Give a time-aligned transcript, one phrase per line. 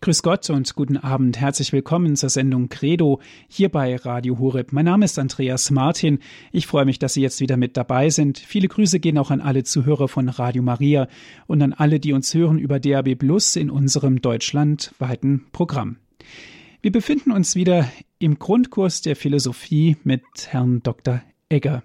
[0.00, 1.40] Grüß Gott und guten Abend.
[1.40, 4.72] Herzlich willkommen zur Sendung Credo hier bei Radio Horeb.
[4.72, 6.20] Mein Name ist Andreas Martin.
[6.52, 8.38] Ich freue mich, dass Sie jetzt wieder mit dabei sind.
[8.38, 11.08] Viele Grüße gehen auch an alle Zuhörer von Radio Maria
[11.48, 15.96] und an alle, die uns hören über DAB Plus in unserem deutschlandweiten Programm.
[16.80, 17.90] Wir befinden uns wieder
[18.20, 21.22] im Grundkurs der Philosophie mit Herrn Dr.
[21.48, 21.82] Egger.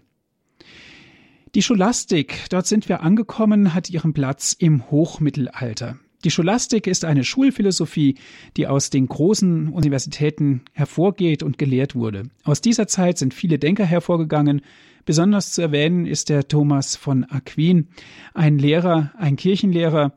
[1.55, 5.97] Die Scholastik, dort sind wir angekommen, hat ihren Platz im Hochmittelalter.
[6.23, 8.15] Die Scholastik ist eine Schulphilosophie,
[8.55, 12.23] die aus den großen Universitäten hervorgeht und gelehrt wurde.
[12.43, 14.61] Aus dieser Zeit sind viele Denker hervorgegangen.
[15.05, 17.89] Besonders zu erwähnen ist der Thomas von Aquin,
[18.33, 20.13] ein Lehrer, ein Kirchenlehrer.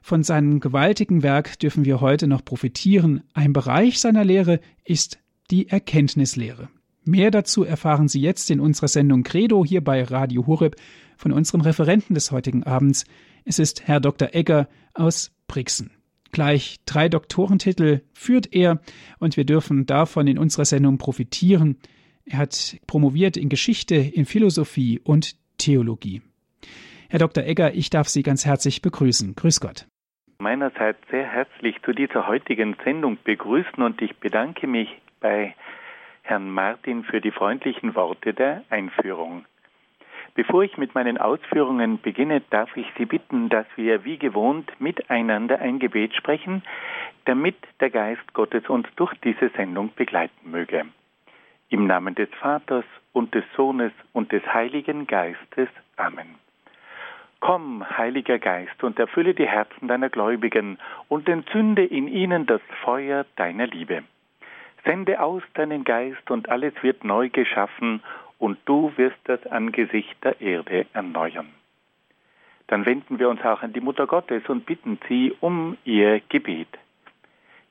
[0.00, 3.22] Von seinem gewaltigen Werk dürfen wir heute noch profitieren.
[3.34, 5.18] Ein Bereich seiner Lehre ist
[5.50, 6.70] die Erkenntnislehre.
[7.04, 10.76] Mehr dazu erfahren Sie jetzt in unserer Sendung Credo hier bei Radio Horeb
[11.18, 13.04] von unserem Referenten des heutigen Abends.
[13.44, 14.30] Es ist Herr Dr.
[14.32, 15.90] Egger aus Brixen.
[16.32, 18.80] Gleich drei Doktorentitel führt er
[19.18, 21.78] und wir dürfen davon in unserer Sendung profitieren.
[22.24, 26.22] Er hat promoviert in Geschichte, in Philosophie und Theologie.
[27.08, 27.44] Herr Dr.
[27.44, 29.34] Egger, ich darf Sie ganz herzlich begrüßen.
[29.34, 29.86] Grüß Gott.
[30.38, 34.88] Meinerseits sehr herzlich zu dieser heutigen Sendung begrüßen und ich bedanke mich
[35.20, 35.54] bei
[36.22, 39.44] Herrn Martin für die freundlichen Worte der Einführung.
[40.40, 45.58] Bevor ich mit meinen Ausführungen beginne, darf ich Sie bitten, dass wir wie gewohnt miteinander
[45.58, 46.62] ein Gebet sprechen,
[47.26, 50.86] damit der Geist Gottes uns durch diese Sendung begleiten möge.
[51.68, 55.68] Im Namen des Vaters und des Sohnes und des Heiligen Geistes.
[55.98, 56.36] Amen.
[57.40, 63.26] Komm, Heiliger Geist, und erfülle die Herzen deiner Gläubigen und entzünde in ihnen das Feuer
[63.36, 64.04] deiner Liebe.
[64.86, 68.02] Sende aus deinen Geist, und alles wird neu geschaffen,
[68.40, 71.50] und du wirst das Angesicht der Erde erneuern.
[72.66, 76.68] Dann wenden wir uns auch an die Mutter Gottes und bitten sie um ihr Gebet.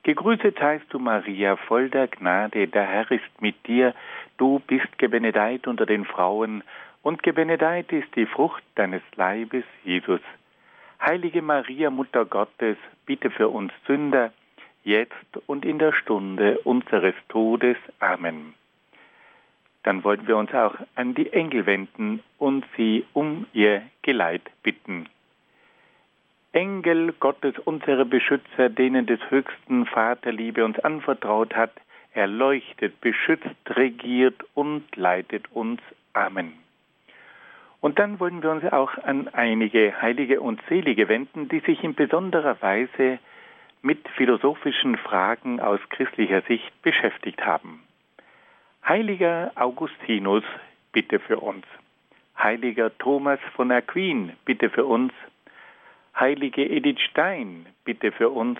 [0.04, 3.94] Gegrüßet seist du, Maria, voll der Gnade, der Herr ist mit dir,
[4.38, 6.62] du bist gebenedeit unter den Frauen,
[7.02, 10.20] und gebenedeit ist die Frucht deines Leibes, Jesus.
[11.00, 12.76] Heilige Maria, Mutter Gottes,
[13.06, 14.32] bitte für uns Sünder,
[14.84, 17.78] jetzt und in der Stunde unseres Todes.
[18.00, 18.54] Amen
[19.82, 25.08] dann wollten wir uns auch an die Engel wenden und sie um ihr Geleit bitten.
[26.52, 31.72] Engel Gottes, unsere Beschützer, denen des höchsten Vaterliebe uns anvertraut hat,
[32.12, 35.80] erleuchtet, beschützt, regiert und leitet uns.
[36.12, 36.52] Amen.
[37.80, 41.94] Und dann wollen wir uns auch an einige Heilige und Selige wenden, die sich in
[41.94, 43.18] besonderer Weise
[43.80, 47.82] mit philosophischen Fragen aus christlicher Sicht beschäftigt haben.
[48.86, 50.44] Heiliger Augustinus,
[50.92, 51.64] bitte für uns.
[52.38, 55.12] Heiliger Thomas von Aquin, bitte für uns.
[56.18, 58.58] Heilige Edith Stein, bitte für uns.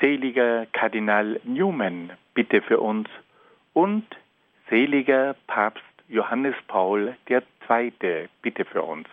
[0.00, 3.08] Seliger Kardinal Newman, bitte für uns.
[3.72, 4.04] Und
[4.68, 9.08] seliger Papst Johannes Paul II, bitte für uns.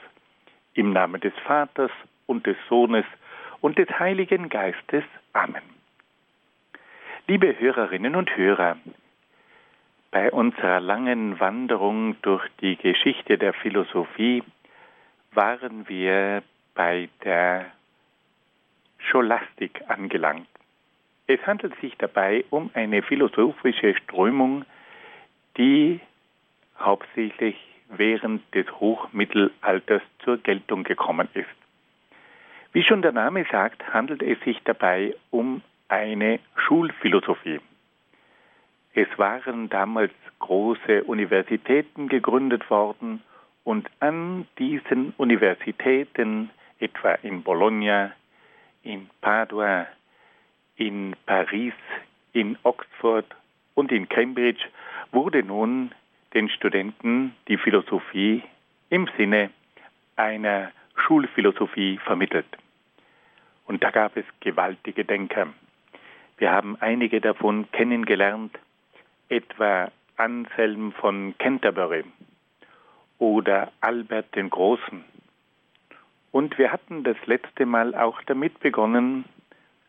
[0.74, 1.92] Im Namen des Vaters
[2.28, 3.06] und des Sohnes
[3.62, 5.04] und des Heiligen Geistes.
[5.34, 5.64] Amen.
[7.28, 8.78] Liebe Hörerinnen und Hörer,
[10.12, 14.44] bei unserer langen Wanderung durch die Geschichte der Philosophie
[15.34, 16.44] waren wir
[16.76, 17.68] bei der
[19.00, 20.48] Scholastik angelangt.
[21.28, 24.66] Es handelt sich dabei um eine philosophische Strömung,
[25.58, 26.02] die
[26.78, 27.56] hauptsächlich
[27.88, 31.48] während des Hochmittelalters zur Geltung gekommen ist.
[32.74, 37.60] Wie schon der Name sagt, handelt es sich dabei um eine Schulphilosophie.
[38.94, 43.22] Es waren damals große Universitäten gegründet worden
[43.64, 48.12] und an diesen Universitäten, etwa in Bologna,
[48.84, 49.88] in Padua,
[50.76, 51.74] in Paris,
[52.34, 53.26] in Oxford
[53.76, 54.66] und in Cambridge,
[55.12, 55.92] wurde nun
[56.34, 58.44] den Studenten die Philosophie
[58.90, 59.52] im Sinne
[60.16, 62.48] einer Schulphilosophie vermittelt.
[63.68, 65.48] Und da gab es gewaltige Denker.
[66.38, 68.58] Wir haben einige davon kennengelernt,
[69.32, 72.04] etwa Anselm von Canterbury
[73.18, 75.04] oder Albert den Großen.
[76.32, 79.26] Und wir hatten das letzte Mal auch damit begonnen,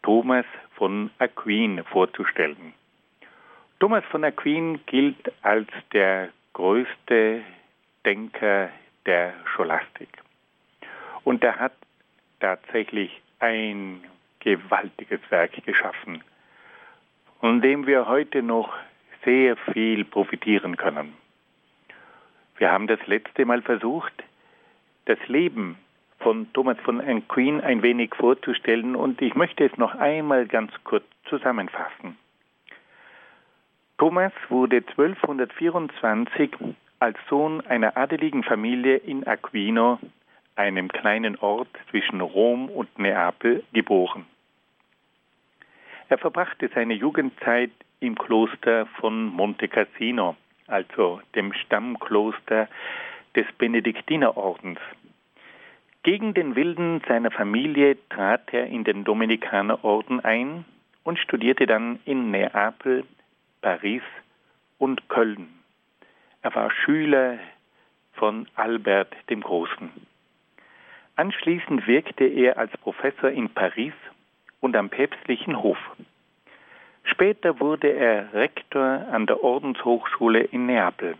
[0.02, 0.46] Thomas
[0.76, 2.72] von Aquin vorzustellen.
[3.80, 7.42] Thomas von Aquin gilt als der größte
[8.04, 8.70] Denker
[9.06, 10.08] der Scholastik.
[11.24, 11.72] Und er hat
[12.40, 14.04] tatsächlich ein
[14.40, 16.22] gewaltiges Werk geschaffen,
[17.40, 18.72] von dem wir heute noch
[19.24, 21.14] sehr viel profitieren können.
[22.58, 24.12] Wir haben das letzte Mal versucht,
[25.06, 25.76] das Leben
[26.20, 31.04] von Thomas von Aquin ein wenig vorzustellen und ich möchte es noch einmal ganz kurz
[31.28, 32.16] zusammenfassen.
[33.98, 36.50] Thomas wurde 1224
[37.00, 39.98] als Sohn einer adeligen Familie in Aquino,
[40.54, 44.26] einem kleinen Ort zwischen Rom und Neapel, geboren.
[46.12, 47.70] Er verbrachte seine Jugendzeit
[48.00, 50.36] im Kloster von Monte Cassino,
[50.66, 52.68] also dem Stammkloster
[53.34, 54.78] des Benediktinerordens.
[56.02, 60.66] Gegen den Willen seiner Familie trat er in den Dominikanerorden ein
[61.02, 63.04] und studierte dann in Neapel,
[63.62, 64.02] Paris
[64.76, 65.48] und Köln.
[66.42, 67.38] Er war Schüler
[68.12, 69.88] von Albert dem Großen.
[71.16, 73.94] Anschließend wirkte er als Professor in Paris
[74.62, 75.76] und am päpstlichen Hof.
[77.04, 81.16] Später wurde er Rektor an der Ordenshochschule in Neapel.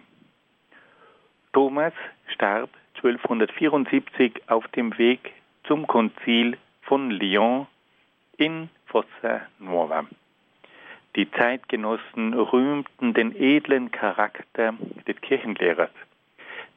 [1.53, 1.93] Thomas
[2.29, 5.33] starb 1274 auf dem Weg
[5.65, 7.67] zum Konzil von Lyon
[8.39, 10.07] in Fossa Nuova.
[11.17, 14.75] Die Zeitgenossen rühmten den edlen Charakter
[15.07, 15.91] des Kirchenlehrers,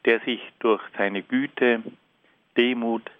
[0.04, 1.82] der sich durch seine Güte,
[2.56, 3.10] Demut,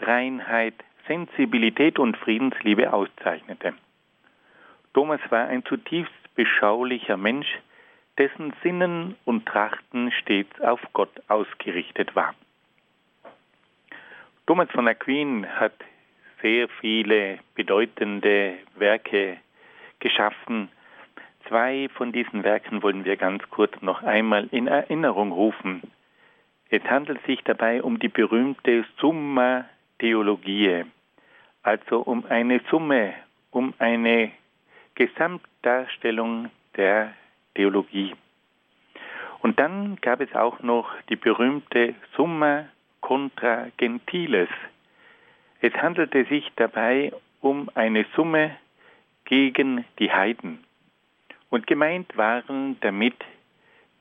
[0.00, 0.74] Reinheit,
[1.06, 3.74] Sensibilität und Friedensliebe auszeichnete.
[4.92, 7.48] Thomas war ein zutiefst beschaulicher Mensch,
[8.18, 12.34] dessen Sinnen und Trachten stets auf Gott ausgerichtet war.
[14.46, 15.74] Thomas von Aquin hat
[16.42, 19.38] sehr viele bedeutende Werke
[20.00, 20.68] geschaffen.
[21.48, 25.82] Zwei von diesen Werken wollen wir ganz kurz noch einmal in Erinnerung rufen.
[26.68, 29.64] Es handelt sich dabei um die berühmte Summa
[29.98, 30.84] Theologiae,
[31.62, 33.14] also um eine Summe,
[33.50, 34.32] um eine
[34.94, 37.14] Gesamtdarstellung der
[37.54, 38.14] Theologie.
[39.40, 42.64] Und dann gab es auch noch die berühmte Summa
[43.00, 44.48] contra gentiles.
[45.60, 48.56] Es handelte sich dabei um eine Summe
[49.24, 50.64] gegen die Heiden.
[51.50, 53.16] Und gemeint waren damit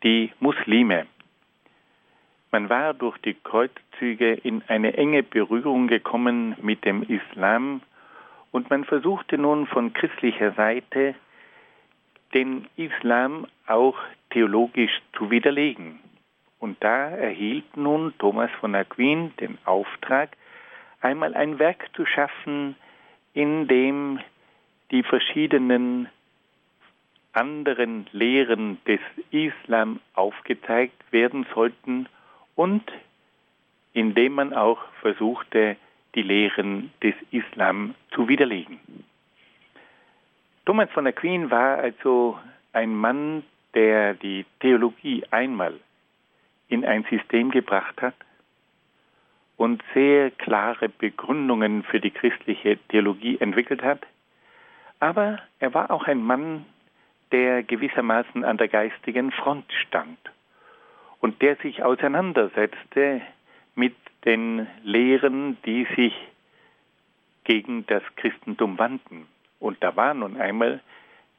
[0.03, 1.07] die Muslime.
[2.53, 7.81] Man war durch die Kreuzzüge in eine enge Berührung gekommen mit dem Islam
[8.51, 11.15] und man versuchte nun von christlicher Seite
[12.35, 13.97] den Islam auch
[14.29, 15.99] theologisch zu widerlegen.
[16.59, 20.37] Und da erhielt nun Thomas von Aquin den Auftrag,
[21.01, 22.75] einmal ein Werk zu schaffen,
[23.33, 24.19] in dem
[24.91, 26.07] die verschiedenen
[27.31, 28.99] anderen Lehren des
[29.31, 32.07] Islam aufgezeigt werden sollten
[32.55, 32.83] und
[33.93, 35.77] indem man auch versuchte,
[36.15, 38.79] die Lehren des Islam zu widerlegen.
[40.65, 42.37] Thomas von Aquin war also
[42.71, 45.79] ein Mann, der die Theologie einmal
[46.69, 48.15] in ein System gebracht hat
[49.57, 54.05] und sehr klare Begründungen für die christliche Theologie entwickelt hat.
[54.99, 56.65] Aber er war auch ein Mann,
[57.31, 60.17] der gewissermaßen an der geistigen Front stand
[61.23, 63.21] und der sich auseinandersetzte
[63.75, 66.13] mit den Lehren, die sich
[67.45, 69.25] gegen das Christentum wandten.
[69.61, 70.81] Und da war nun einmal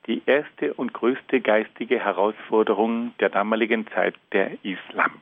[0.06, 5.20] die erste und größte geistige Herausforderung der damaligen Zeit der Islam.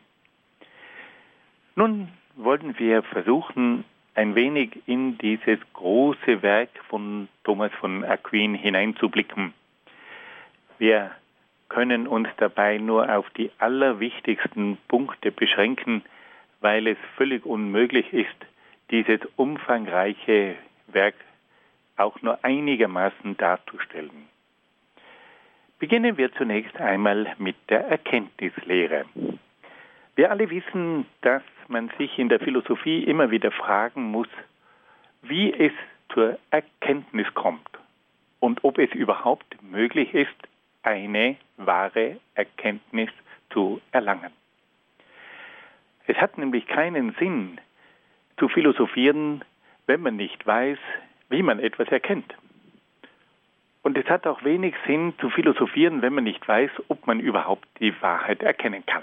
[1.74, 2.06] Nun
[2.36, 3.82] wollen wir versuchen,
[4.14, 9.54] ein wenig in dieses große Werk von Thomas von Aquin hineinzublicken.
[10.78, 11.10] Wir
[11.72, 16.02] können uns dabei nur auf die allerwichtigsten Punkte beschränken,
[16.60, 18.28] weil es völlig unmöglich ist,
[18.90, 20.56] dieses umfangreiche
[20.88, 21.14] Werk
[21.96, 24.28] auch nur einigermaßen darzustellen.
[25.78, 29.06] Beginnen wir zunächst einmal mit der Erkenntnislehre.
[30.14, 34.28] Wir alle wissen, dass man sich in der Philosophie immer wieder fragen muss,
[35.22, 35.72] wie es
[36.12, 37.70] zur Erkenntnis kommt
[38.40, 40.36] und ob es überhaupt möglich ist,
[40.82, 43.10] eine wahre Erkenntnis
[43.50, 44.32] zu erlangen.
[46.06, 47.60] Es hat nämlich keinen Sinn
[48.38, 49.44] zu philosophieren,
[49.86, 50.78] wenn man nicht weiß,
[51.28, 52.34] wie man etwas erkennt.
[53.82, 57.66] Und es hat auch wenig Sinn zu philosophieren, wenn man nicht weiß, ob man überhaupt
[57.80, 59.02] die Wahrheit erkennen kann.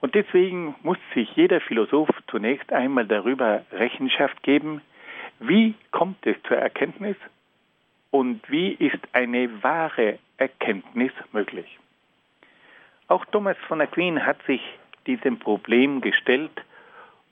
[0.00, 4.80] Und deswegen muss sich jeder Philosoph zunächst einmal darüber Rechenschaft geben,
[5.38, 7.16] wie kommt es zur Erkenntnis
[8.12, 11.78] und wie ist eine wahre Erkenntnis möglich.
[13.08, 14.60] Auch Thomas von Aquin hat sich
[15.06, 16.52] diesem Problem gestellt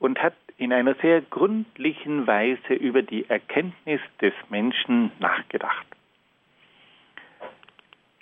[0.00, 5.86] und hat in einer sehr gründlichen Weise über die Erkenntnis des Menschen nachgedacht.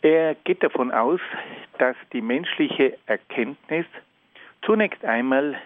[0.03, 1.21] Er geht davon aus,
[1.79, 3.87] dass die menschliche Erkenntnis
[4.63, 5.61] zunächst einmal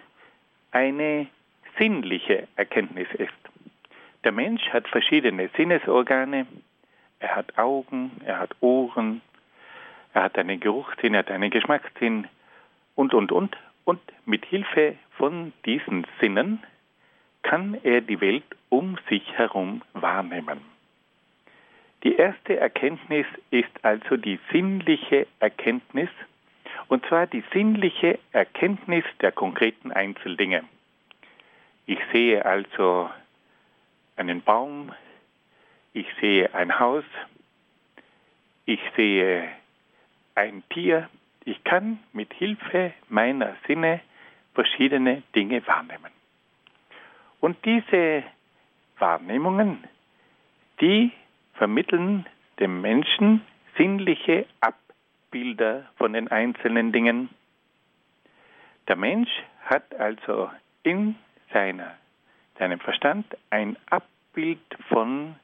[0.70, 1.26] eine
[1.78, 3.32] sinnliche Erkenntnis ist.
[4.24, 6.46] Der Mensch hat verschiedene Sinnesorgane.
[7.22, 9.22] Er hat Augen, er hat Ohren,
[10.12, 12.26] er hat einen Geruchssinn, er hat einen Geschmackssinn
[12.96, 13.56] und, und, und.
[13.84, 16.64] Und mit Hilfe von diesen Sinnen
[17.42, 20.60] kann er die Welt um sich herum wahrnehmen.
[22.02, 26.10] Die erste Erkenntnis ist also die sinnliche Erkenntnis,
[26.88, 30.64] und zwar die sinnliche Erkenntnis der konkreten Einzeldinge.
[31.86, 33.08] Ich sehe also
[34.16, 34.92] einen Baum,
[35.92, 37.04] ich sehe ein Haus,
[38.64, 39.48] ich sehe
[40.34, 41.08] ein Tier,
[41.44, 44.00] ich kann mit Hilfe meiner Sinne
[44.54, 46.12] verschiedene Dinge wahrnehmen.
[47.40, 48.22] Und diese
[48.98, 49.84] Wahrnehmungen,
[50.80, 51.12] die
[51.54, 52.26] vermitteln
[52.60, 53.42] dem Menschen
[53.76, 57.28] sinnliche Abbilder von den einzelnen Dingen.
[58.88, 59.30] Der Mensch
[59.64, 60.50] hat also
[60.82, 61.16] in
[61.52, 61.94] seiner,
[62.58, 65.36] seinem Verstand ein Abbild von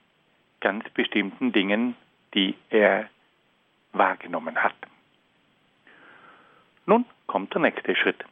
[0.61, 1.97] ganz bestimmten Dingen,
[2.35, 3.09] die er
[3.93, 4.75] wahrgenommen hat.
[6.87, 8.25] Nun kommt der nächste Schritt.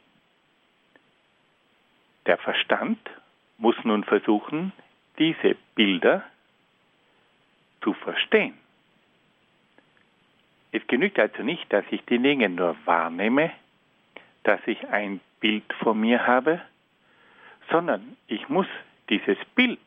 [2.25, 2.99] Der Verstand
[3.57, 4.73] muss nun versuchen,
[5.17, 6.23] diese Bilder
[7.81, 8.53] zu verstehen.
[10.71, 13.51] Es genügt also nicht, dass ich die Dinge nur wahrnehme,
[14.43, 16.61] dass ich ein Bild vor mir habe,
[17.71, 18.67] sondern ich muss
[19.09, 19.79] dieses Bild,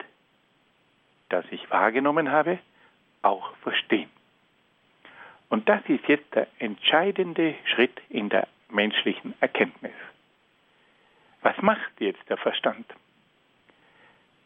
[1.31, 2.59] das ich wahrgenommen habe,
[3.23, 4.11] auch verstehen.
[5.49, 9.95] Und das ist jetzt der entscheidende Schritt in der menschlichen Erkenntnis.
[11.43, 12.87] Was macht jetzt der Verstand?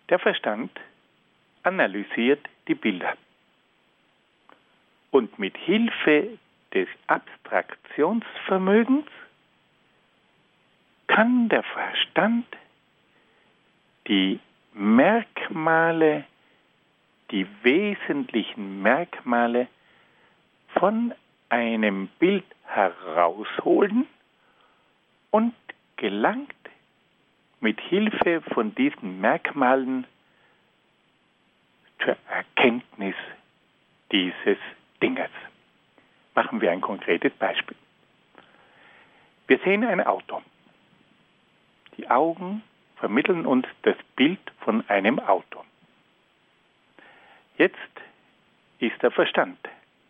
[0.09, 0.71] Der Verstand
[1.63, 3.15] analysiert die Bilder.
[5.11, 6.39] Und mit Hilfe
[6.73, 9.05] des Abstraktionsvermögens
[11.07, 12.47] kann der Verstand
[14.09, 14.41] die
[14.73, 16.25] Merkmale,
[17.31, 19.69] die wesentlichen Merkmale
[20.79, 21.15] von
[21.49, 24.07] einem Bild herausholen
[25.31, 25.55] und
[25.97, 26.53] gelangt
[27.61, 30.07] mit Hilfe von diesen Merkmalen
[32.05, 33.15] zur Erkenntnis
[34.13, 34.59] dieses
[35.03, 35.31] Dinges.
[36.35, 37.77] Machen wir ein konkretes Beispiel.
[39.47, 40.43] Wir sehen ein Auto.
[41.97, 42.63] Die Augen
[42.97, 45.65] vermitteln uns das Bild von einem Auto.
[47.57, 47.77] Jetzt
[48.81, 49.59] ist der Verstand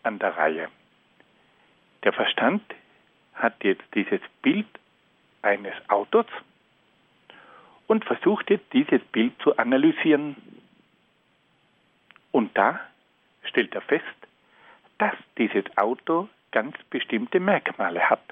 [0.03, 0.69] an der Reihe.
[2.03, 2.63] Der Verstand
[3.35, 4.67] hat jetzt dieses Bild
[5.43, 6.27] eines Autos
[7.87, 10.37] und versucht jetzt dieses Bild zu analysieren.
[12.33, 12.81] Und da
[13.45, 14.05] stellt er fest,
[14.99, 18.23] dass dieses Auto ganz bestimmte Merkmale hat.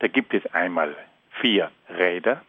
[0.00, 0.96] Da gibt es einmal
[1.40, 2.42] vier Räder,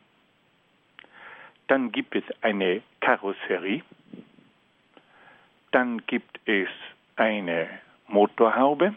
[1.68, 3.84] dann gibt es eine Karosserie,
[5.74, 6.70] dann gibt es
[7.16, 7.68] eine
[8.08, 8.94] Motorhaube,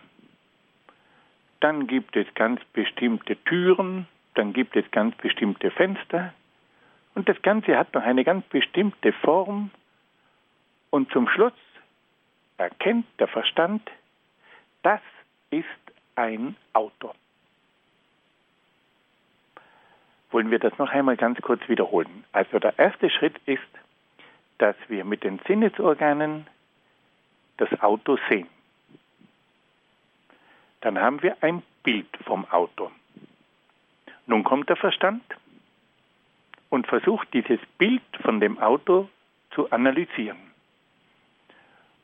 [1.60, 6.34] dann gibt es ganz bestimmte Türen, dann gibt es ganz bestimmte Fenster
[7.14, 9.70] und das Ganze hat noch eine ganz bestimmte Form
[10.90, 11.54] und zum Schluss
[12.58, 13.90] erkennt der Verstand,
[14.82, 15.00] das
[15.50, 15.64] ist
[16.14, 17.14] ein Auto.
[20.30, 22.24] Wollen wir das noch einmal ganz kurz wiederholen.
[22.32, 23.62] Also der erste Schritt ist,
[24.58, 26.46] dass wir mit den Sinnesorganen
[27.56, 28.48] das Auto sehen.
[30.80, 32.90] Dann haben wir ein Bild vom Auto.
[34.26, 35.22] Nun kommt der Verstand
[36.70, 39.08] und versucht dieses Bild von dem Auto
[39.52, 40.38] zu analysieren.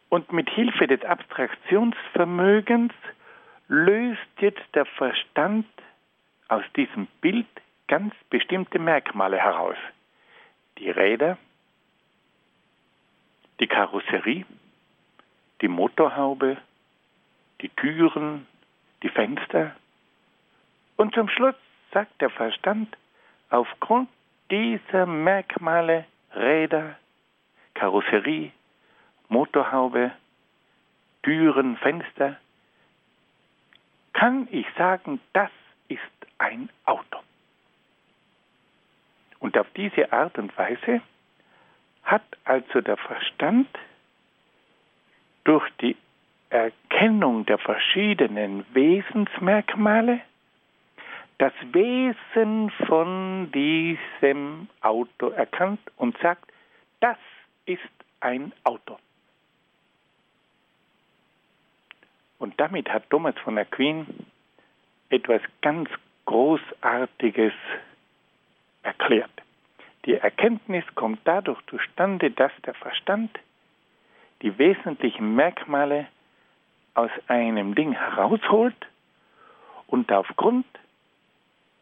[0.09, 2.93] Und mit Hilfe des Abstraktionsvermögens
[3.69, 5.67] löst jetzt der Verstand
[6.49, 7.47] aus diesem Bild
[7.89, 9.77] ganz bestimmte Merkmale heraus.
[10.79, 11.39] Die Räder,
[13.61, 14.45] die Karosserie,
[15.63, 16.59] die Motorhaube,
[17.61, 18.47] die Türen,
[19.03, 19.75] die Fenster.
[20.97, 21.55] Und zum Schluss
[21.93, 22.97] sagt der Verstand,
[23.49, 24.09] aufgrund
[24.51, 26.05] dieser Merkmale
[26.35, 26.97] Räder,
[27.75, 28.51] Karosserie,
[29.29, 30.13] Motorhaube,
[31.23, 32.37] Türen, Fenster,
[34.13, 35.51] kann ich sagen, das
[35.89, 36.01] ist
[36.39, 37.19] ein Auto.
[39.39, 41.01] Und auf diese Art und Weise
[42.05, 43.69] hat also der Verstand
[45.45, 45.97] durch die
[46.51, 50.21] Erkennung der verschiedenen Wesensmerkmale
[51.39, 56.53] das Wesen von diesem Auto erkannt und sagt,
[57.01, 57.17] das
[57.67, 57.81] ist
[58.21, 58.99] ein Auto.
[62.39, 64.07] Und damit hat Thomas von Aquin
[65.09, 65.89] etwas ganz
[66.27, 67.53] Großartiges
[68.83, 69.31] erklärt.
[70.05, 73.37] Die Erkenntnis kommt dadurch zustande, dass der Verstand
[74.43, 76.09] die wesentlichen Merkmale
[76.95, 78.77] aus einem Ding herausholt
[79.87, 80.67] und aufgrund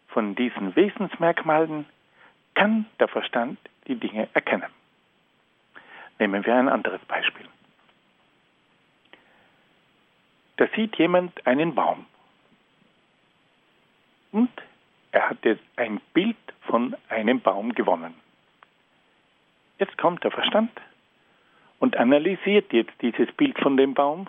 [0.08, 1.86] von diesen Wesensmerkmalen
[2.54, 4.70] kann der Verstand die Dinge erkennen.
[6.18, 7.46] Nehmen wir ein anderes Beispiel.
[10.56, 12.04] Da sieht jemand einen Baum
[14.32, 14.50] und
[15.12, 18.14] er hat jetzt ein Bild von einem Baum gewonnen.
[19.78, 20.70] Jetzt kommt der Verstand
[21.80, 24.28] und analysiert jetzt dieses Bild von dem Baum.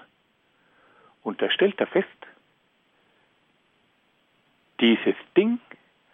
[1.21, 2.07] Und da stellt er fest,
[4.79, 5.59] dieses Ding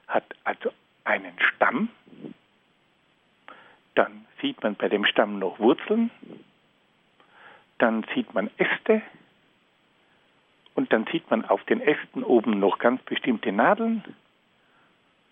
[0.07, 0.71] hat also
[1.05, 1.87] einen Stamm,
[3.95, 6.11] dann sieht man bei dem Stamm noch Wurzeln,
[7.77, 9.01] dann sieht man Äste.
[10.75, 14.03] Und dann sieht man auf den Ästen oben noch ganz bestimmte Nadeln.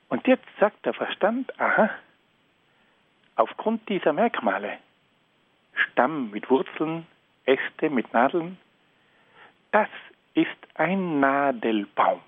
[0.09, 1.91] Und jetzt sagt der Verstand, aha,
[3.35, 4.79] aufgrund dieser Merkmale,
[5.75, 7.05] Stamm mit Wurzeln,
[7.45, 8.57] Äste mit Nadeln,
[9.71, 9.89] das
[10.33, 12.21] ist ein Nadelbaum.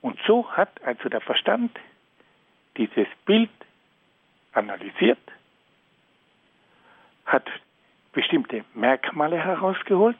[0.00, 1.78] Und so hat also der Verstand
[2.76, 3.50] dieses Bild
[4.52, 5.20] analysiert,
[7.26, 7.48] hat
[8.12, 10.18] bestimmte Merkmale herausgeholt,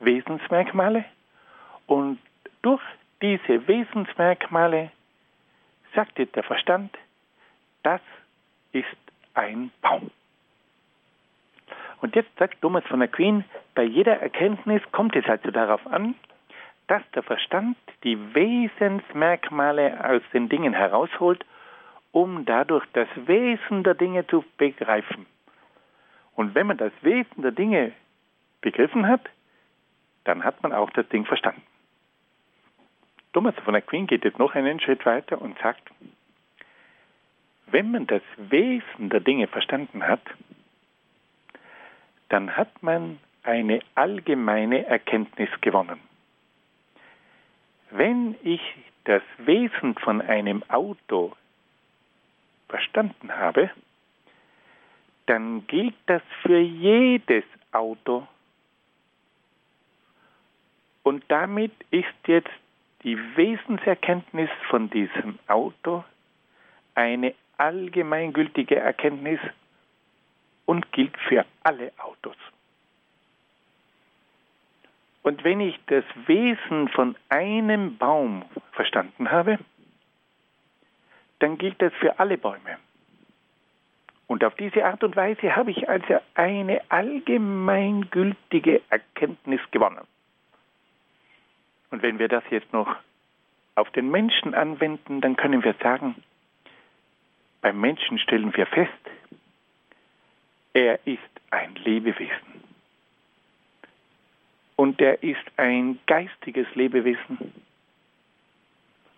[0.00, 1.04] Wesensmerkmale,
[1.86, 2.18] und
[2.62, 2.82] durch
[3.22, 4.90] diese Wesensmerkmale
[5.94, 6.96] sagte der Verstand,
[7.82, 8.00] das
[8.72, 8.86] ist
[9.34, 10.10] ein Baum.
[12.00, 16.14] Und jetzt sagt Thomas von Aquin, bei jeder Erkenntnis kommt es also darauf an,
[16.86, 21.44] dass der Verstand die Wesensmerkmale aus den Dingen herausholt,
[22.12, 25.26] um dadurch das Wesen der Dinge zu begreifen.
[26.36, 27.92] Und wenn man das Wesen der Dinge
[28.60, 29.22] begriffen hat,
[30.24, 31.62] dann hat man auch das Ding verstanden.
[33.32, 35.82] Thomas von Aquin geht jetzt noch einen Schritt weiter und sagt,
[37.66, 40.22] wenn man das Wesen der Dinge verstanden hat,
[42.28, 46.00] dann hat man eine allgemeine Erkenntnis gewonnen.
[47.90, 48.60] Wenn ich
[49.04, 51.36] das Wesen von einem Auto
[52.68, 53.70] verstanden habe,
[55.26, 58.26] dann gilt das für jedes Auto.
[61.02, 62.50] Und damit ist jetzt
[63.02, 66.02] die Wesenserkenntnis von diesem Auto
[66.94, 69.40] eine allgemeingültige Erkenntnis
[70.66, 72.36] und gilt für alle Autos.
[75.22, 79.58] Und wenn ich das Wesen von einem Baum verstanden habe,
[81.38, 82.78] dann gilt das für alle Bäume.
[84.26, 90.06] Und auf diese Art und Weise habe ich also eine allgemeingültige Erkenntnis gewonnen.
[91.90, 92.96] Und wenn wir das jetzt noch
[93.76, 96.16] auf den Menschen anwenden, dann können wir sagen,
[97.64, 98.92] beim Menschen stellen wir fest,
[100.74, 101.18] er ist
[101.50, 102.62] ein Lebewesen
[104.76, 107.54] und der ist ein geistiges Lebewesen.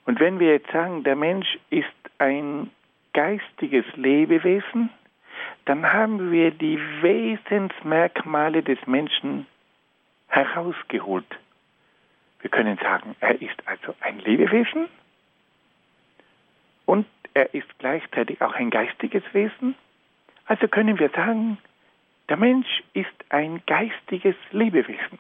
[0.05, 2.71] Und wenn wir jetzt sagen, der Mensch ist ein
[3.15, 4.91] geistiges Lebewesen,
[5.65, 9.49] dann haben wir die Wesensmerkmale des Menschen
[10.29, 11.27] herausgeholt.
[12.43, 14.89] Wir können sagen, er ist also ein Lebewesen
[16.85, 19.75] und er ist gleichzeitig auch ein geistiges Wesen.
[20.47, 21.59] Also können wir sagen,
[22.31, 25.19] der Mensch ist ein geistiges Lebewesen.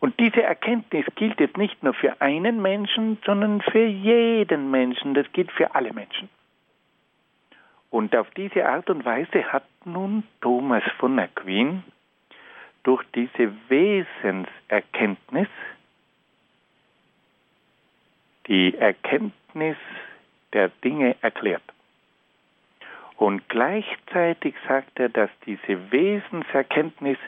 [0.00, 5.14] Und diese Erkenntnis gilt jetzt nicht nur für einen Menschen, sondern für jeden Menschen.
[5.14, 6.28] Das gilt für alle Menschen.
[7.90, 11.84] Und auf diese Art und Weise hat nun Thomas von Aquin
[12.82, 15.48] durch diese Wesenserkenntnis
[18.46, 19.76] die Erkenntnis
[20.52, 21.62] der Dinge erklärt.
[23.16, 27.18] Und gleichzeitig sagt er, dass diese Wesenserkenntnis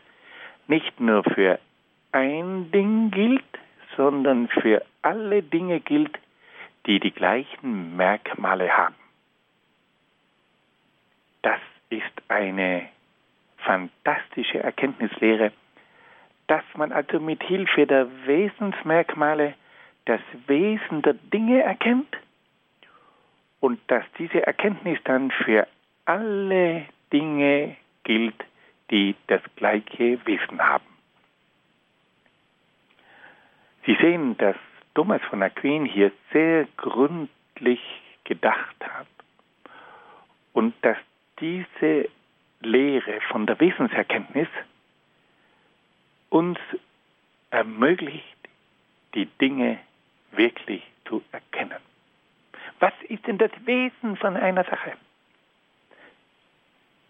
[0.66, 1.59] nicht nur für
[2.12, 3.44] ein Ding gilt,
[3.96, 6.18] sondern für alle Dinge gilt,
[6.87, 8.94] die die gleichen Merkmale haben.
[11.42, 12.88] Das ist eine
[13.59, 15.52] fantastische Erkenntnislehre,
[16.46, 19.55] dass man also mit Hilfe der Wesensmerkmale
[20.07, 22.16] das Wesen der Dinge erkennt
[23.61, 25.66] und dass diese Erkenntnis dann für
[26.05, 28.45] alle Dinge gilt,
[28.90, 30.87] die das gleiche Wesen haben.
[33.85, 34.57] Sie sehen, dass
[34.95, 37.81] Thomas von Aquin hier sehr gründlich
[38.25, 39.07] gedacht hat
[40.53, 40.97] und dass
[41.40, 42.09] diese
[42.61, 44.49] Lehre von der Wesenserkenntnis
[46.31, 46.59] uns
[47.51, 48.25] ermöglicht,
[49.14, 49.79] die Dinge
[50.37, 51.79] wirklich zu erkennen.
[52.81, 54.92] Was ist denn das Wesen von einer Sache?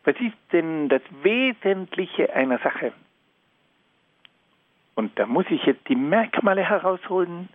[0.04, 2.92] Was ist denn das Wesentliche einer Sache?
[4.94, 7.48] Und da muss ich jetzt die Merkmale herausholen,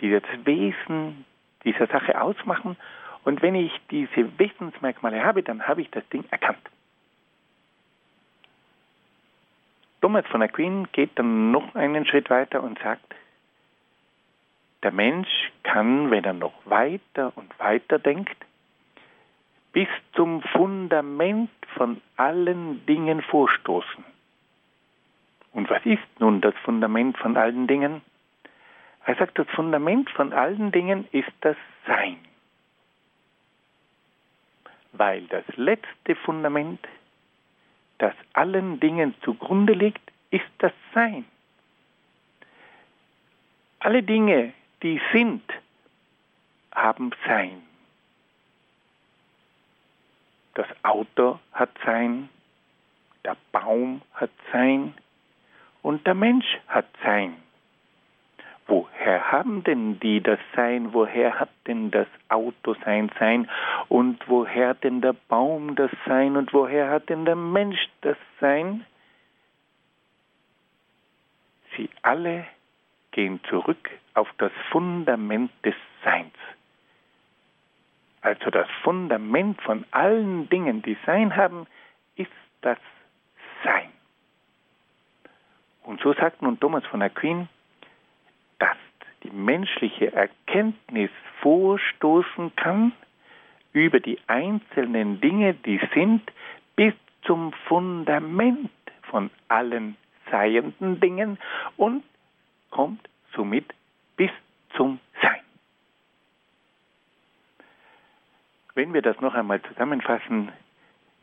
[0.00, 1.24] die das Wesen
[1.64, 2.76] dieser Sache ausmachen.
[3.24, 6.58] Und wenn ich diese Wesensmerkmale habe, dann habe ich das Ding erkannt.
[10.00, 13.14] Thomas von Aquin geht dann noch einen Schritt weiter und sagt,
[14.86, 18.36] der Mensch kann, wenn er noch weiter und weiter denkt,
[19.72, 24.04] bis zum Fundament von allen Dingen vorstoßen.
[25.54, 28.00] Und was ist nun das Fundament von allen Dingen?
[29.04, 31.56] Er sagt, das Fundament von allen Dingen ist das
[31.88, 32.18] Sein.
[34.92, 36.78] Weil das letzte Fundament,
[37.98, 41.24] das allen Dingen zugrunde liegt, ist das Sein.
[43.80, 44.52] Alle Dinge,
[44.86, 45.42] die sind,
[46.72, 47.60] haben Sein.
[50.54, 52.28] Das Auto hat Sein,
[53.24, 54.94] der Baum hat Sein
[55.82, 57.36] und der Mensch hat Sein.
[58.68, 60.92] Woher haben denn die das Sein?
[60.92, 63.50] Woher hat denn das Auto sein Sein?
[63.88, 66.36] Und woher denn der Baum das Sein?
[66.36, 68.86] Und woher hat denn der Mensch das Sein?
[71.76, 72.46] Sie alle
[73.10, 75.74] gehen zurück auf das Fundament des
[76.04, 76.34] Seins
[78.26, 81.68] also das Fundament von allen Dingen, die Sein haben,
[82.16, 82.78] ist das
[83.62, 83.88] Sein.
[85.84, 87.48] Und so sagt nun Thomas von Aquin,
[88.58, 88.76] dass
[89.22, 92.90] die menschliche Erkenntnis vorstoßen kann
[93.72, 96.22] über die einzelnen Dinge, die sind,
[96.74, 98.70] bis zum Fundament
[99.02, 99.96] von allen
[100.32, 101.38] seienden Dingen
[101.76, 102.02] und
[102.70, 103.72] kommt somit
[104.16, 104.30] bis
[104.76, 105.40] zum Sein.
[108.74, 110.52] Wenn wir das noch einmal zusammenfassen,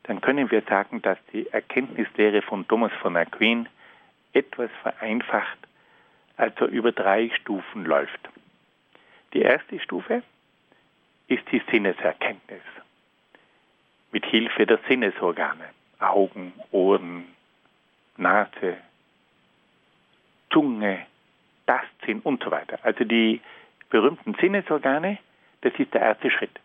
[0.03, 3.69] dann können wir sagen, dass die Erkenntnislehre von Thomas von Aquin
[4.33, 5.59] etwas vereinfacht,
[6.37, 8.29] also über drei Stufen läuft.
[9.33, 10.23] Die erste Stufe
[11.27, 12.61] ist die Sinneserkenntnis
[14.11, 17.25] mit Hilfe der Sinnesorgane, Augen, Ohren,
[18.17, 18.77] Nase,
[20.51, 21.07] Zunge,
[21.73, 22.79] Tastsinn und so weiter.
[22.83, 23.41] Also die
[23.89, 25.17] berühmten Sinnesorgane,
[25.61, 26.59] das ist der erste Schritt.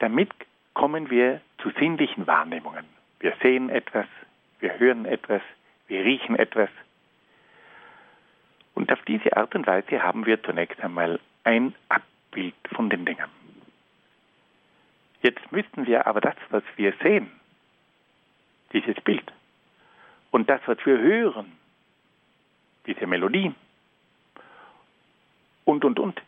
[0.00, 0.30] Damit
[0.74, 2.84] kommen wir zu sinnlichen Wahrnehmungen.
[3.20, 4.06] Wir sehen etwas,
[4.60, 5.42] wir hören etwas,
[5.88, 6.68] wir riechen etwas.
[8.74, 13.28] Und auf diese Art und Weise haben wir zunächst einmal ein Abbild von den Dingen.
[15.22, 17.30] Jetzt müssten wir aber das, was wir sehen,
[18.72, 19.32] dieses Bild,
[20.30, 21.57] und das, was wir hören,
[22.88, 23.54] diese Melodie,
[25.64, 26.22] und, und, und,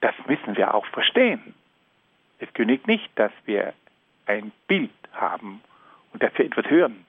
[0.00, 1.54] das müssen wir auch verstehen.
[2.38, 3.74] Es genügt nicht, dass wir
[4.26, 5.60] ein Bild haben
[6.12, 7.04] und dass wir etwas hören.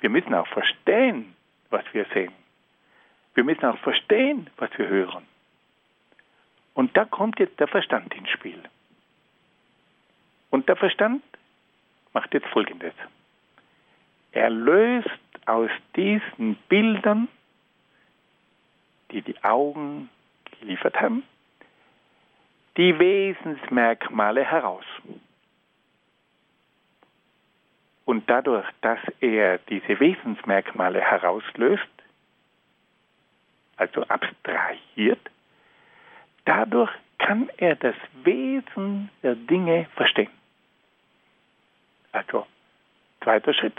[0.00, 1.36] Wir müssen auch verstehen,
[1.70, 2.32] was wir sehen.
[3.34, 5.24] Wir müssen auch verstehen, was wir hören.
[6.74, 8.60] Und da kommt jetzt der Verstand ins Spiel.
[10.50, 11.22] Und der Verstand
[12.12, 12.94] macht jetzt Folgendes.
[14.32, 15.08] Er löst
[15.46, 17.28] aus diesen Bildern,
[19.10, 20.08] die die Augen
[20.60, 21.22] geliefert haben,
[22.76, 24.84] die Wesensmerkmale heraus.
[28.04, 31.82] Und dadurch, dass er diese Wesensmerkmale herauslöst,
[33.76, 35.20] also abstrahiert,
[36.44, 40.30] dadurch kann er das Wesen der Dinge verstehen.
[42.12, 42.46] Also,
[43.22, 43.78] zweiter Schritt,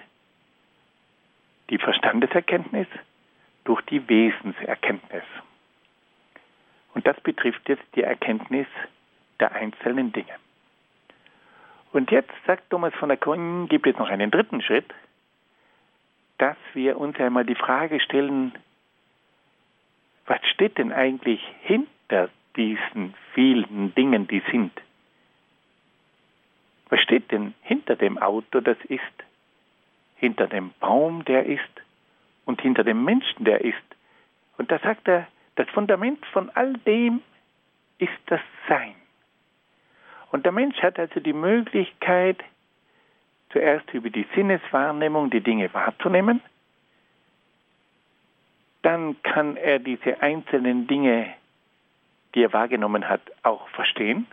[1.69, 2.87] die Verstandeserkenntnis
[3.69, 5.21] durch die Wesenserkenntnis.
[6.95, 8.65] Und das betrifft jetzt die Erkenntnis
[9.39, 10.33] der einzelnen Dinge.
[11.93, 14.91] Und jetzt, sagt Thomas von Aquin, gibt es noch einen dritten Schritt,
[16.39, 18.53] dass wir uns einmal die Frage stellen,
[20.25, 24.71] was steht denn eigentlich hinter diesen vielen Dingen, die sind?
[26.89, 29.03] Was steht denn hinter dem Auto, das ist?
[30.15, 31.61] Hinter dem Baum, der ist?
[32.49, 33.77] Und hinter dem Menschen, der ist?
[34.57, 37.21] Und da sagt er, das Fundament von all dem
[37.99, 38.95] ist das Sein.
[40.31, 42.43] Und der Mensch hat also die Möglichkeit,
[43.51, 46.41] zuerst über die Sinneswahrnehmung die Dinge wahrzunehmen.
[48.81, 51.31] Dann kann er diese einzelnen Dinge,
[52.33, 54.25] die er wahrgenommen hat, auch verstehen.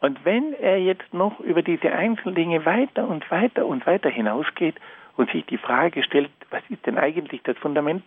[0.00, 4.76] Und wenn er jetzt noch über diese einzelnen Dinge weiter und weiter und weiter hinausgeht
[5.18, 8.04] und sich die Frage stellt, was ist denn eigentlich das Fundament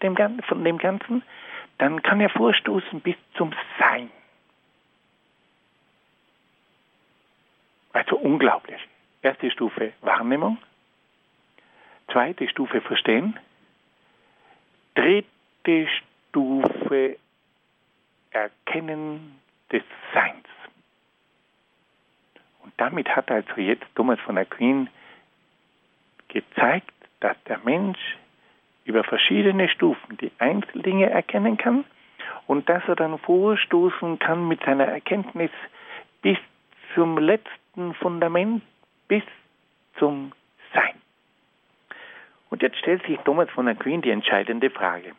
[0.47, 1.23] von dem Ganzen,
[1.77, 4.09] dann kann er vorstoßen bis zum Sein.
[7.91, 8.79] Also unglaublich.
[9.21, 10.57] Erste Stufe Wahrnehmung,
[12.09, 13.37] zweite Stufe Verstehen,
[14.95, 17.17] dritte Stufe
[18.31, 19.37] Erkennen
[19.69, 20.47] des Seins.
[22.63, 24.89] Und damit hat also jetzt Thomas von Aquin
[26.29, 28.17] gezeigt, dass der Mensch
[28.83, 31.85] über verschiedene Stufen die Einzeldinge erkennen kann
[32.47, 35.51] und dass er dann vorstoßen kann mit seiner Erkenntnis
[36.21, 36.37] bis
[36.93, 38.63] zum letzten Fundament,
[39.07, 39.23] bis
[39.97, 40.33] zum
[40.73, 41.01] Sein.
[42.49, 45.13] Und jetzt stellt sich Thomas von Aquin die entscheidende Frage.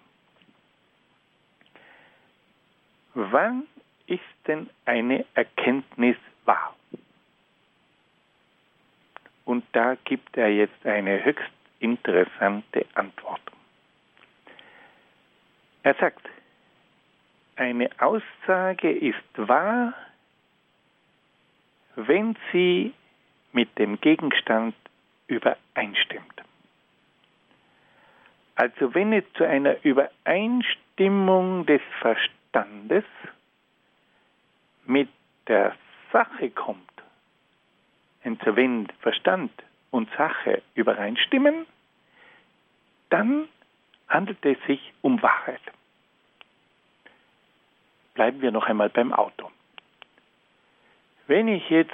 [3.14, 3.64] Wann
[4.06, 6.74] ist denn eine Erkenntnis wahr?
[9.44, 13.40] Und da gibt er jetzt eine höchst interessante Antwort.
[15.82, 16.28] Er sagt,
[17.56, 19.92] eine Aussage ist wahr,
[21.96, 22.94] wenn sie
[23.52, 24.74] mit dem Gegenstand
[25.26, 26.42] übereinstimmt.
[28.54, 33.04] Also wenn es zu einer Übereinstimmung des Verstandes
[34.86, 35.08] mit
[35.48, 35.74] der
[36.12, 36.78] Sache kommt,
[38.24, 39.50] also wenn Verstand
[39.90, 41.66] und Sache übereinstimmen,
[43.12, 43.48] dann
[44.08, 45.60] handelt es sich um Wahrheit.
[48.14, 49.50] Bleiben wir noch einmal beim Auto.
[51.26, 51.92] Wenn ich jetzt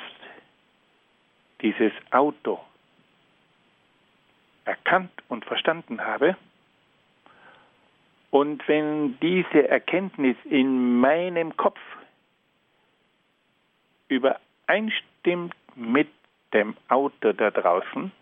[1.60, 2.60] dieses Auto
[4.64, 6.36] erkannt und verstanden habe,
[8.30, 11.80] und wenn diese Erkenntnis in meinem Kopf
[14.08, 16.08] übereinstimmt mit
[16.52, 18.12] dem Auto da draußen,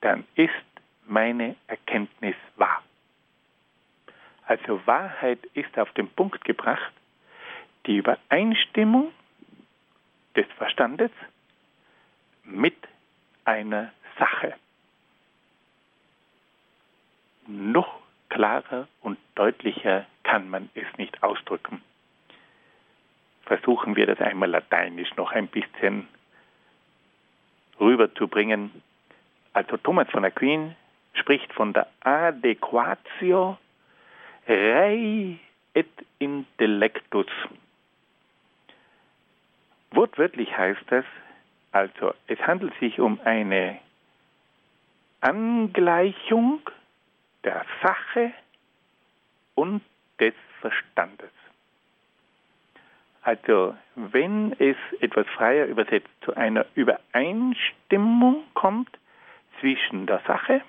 [0.00, 0.71] dann ist
[1.06, 2.82] meine Erkenntnis wahr.
[4.46, 6.92] Also Wahrheit ist auf den Punkt gebracht,
[7.86, 9.12] die Übereinstimmung
[10.36, 11.10] des Verstandes
[12.44, 12.76] mit
[13.44, 14.54] einer Sache.
[17.46, 21.82] Noch klarer und deutlicher kann man es nicht ausdrücken.
[23.44, 26.08] Versuchen wir das einmal lateinisch noch ein bisschen
[27.80, 28.70] rüberzubringen.
[29.52, 30.76] Also Thomas von Aquin
[31.14, 33.58] spricht von der Adequatio
[34.46, 35.38] rei
[35.74, 37.26] et intellectus.
[39.90, 41.04] Wortwörtlich heißt das,
[41.70, 43.78] also es handelt sich um eine
[45.20, 46.60] Angleichung
[47.44, 48.32] der Sache
[49.54, 49.82] und
[50.18, 51.30] des Verstandes.
[53.22, 58.90] Also wenn es etwas freier übersetzt zu einer Übereinstimmung kommt
[59.60, 60.62] zwischen der Sache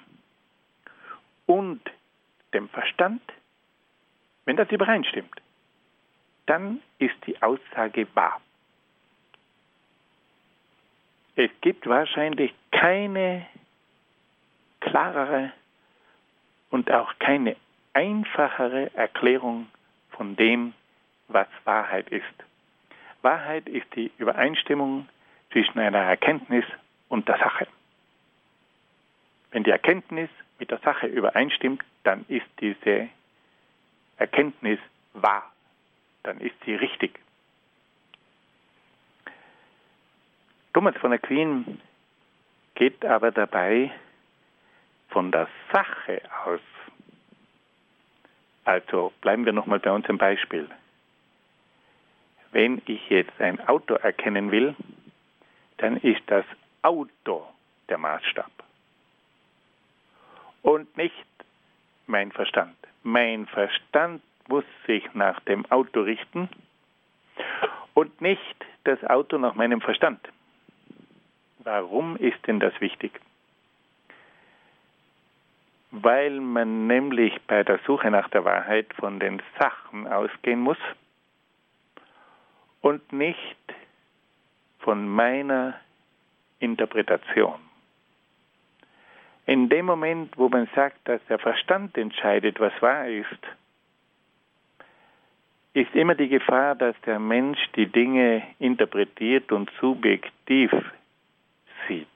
[1.45, 1.81] und
[2.53, 3.21] dem Verstand,
[4.45, 5.41] wenn das übereinstimmt,
[6.45, 8.41] dann ist die Aussage wahr.
[11.35, 13.47] Es gibt wahrscheinlich keine
[14.81, 15.51] klarere
[16.69, 17.55] und auch keine
[17.93, 19.67] einfachere Erklärung
[20.11, 20.73] von dem,
[21.27, 22.25] was Wahrheit ist.
[23.21, 25.07] Wahrheit ist die Übereinstimmung
[25.51, 26.65] zwischen einer Erkenntnis
[27.09, 27.67] und der Sache.
[29.51, 30.29] Wenn die Erkenntnis
[30.63, 33.09] mit der Sache übereinstimmt, dann ist diese
[34.15, 34.79] Erkenntnis
[35.11, 35.51] wahr,
[36.23, 37.19] dann ist sie richtig.
[40.73, 41.81] Thomas von Aquin
[42.75, 43.91] geht aber dabei
[45.09, 46.61] von der Sache aus.
[48.63, 50.69] Also bleiben wir nochmal bei unserem Beispiel.
[52.53, 54.77] Wenn ich jetzt ein Auto erkennen will,
[55.75, 56.45] dann ist das
[56.83, 57.45] Auto
[57.89, 58.62] der Maßstab
[60.63, 61.13] und nicht
[62.07, 62.75] mein Verstand.
[63.03, 66.49] Mein Verstand muss sich nach dem Auto richten
[67.93, 70.19] und nicht das Auto nach meinem Verstand.
[71.59, 73.19] Warum ist denn das wichtig?
[75.91, 80.79] Weil man nämlich bei der Suche nach der Wahrheit von den Sachen ausgehen muss
[82.81, 83.57] und nicht
[84.79, 85.75] von meiner
[86.59, 87.59] Interpretation.
[89.45, 93.27] In dem Moment, wo man sagt, dass der Verstand entscheidet, was wahr ist,
[95.73, 100.71] ist immer die Gefahr, dass der Mensch die Dinge interpretiert und subjektiv
[101.87, 102.07] sieht.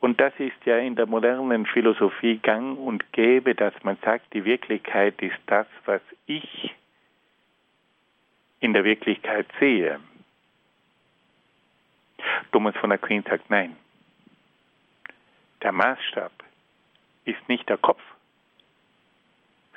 [0.00, 4.44] Und das ist ja in der modernen Philosophie gang und gäbe, dass man sagt, die
[4.44, 6.74] Wirklichkeit ist das, was ich
[8.60, 10.00] in der Wirklichkeit sehe.
[12.52, 13.76] Thomas von Aquin sagt nein.
[15.62, 16.32] Der Maßstab
[17.24, 18.02] ist nicht der Kopf,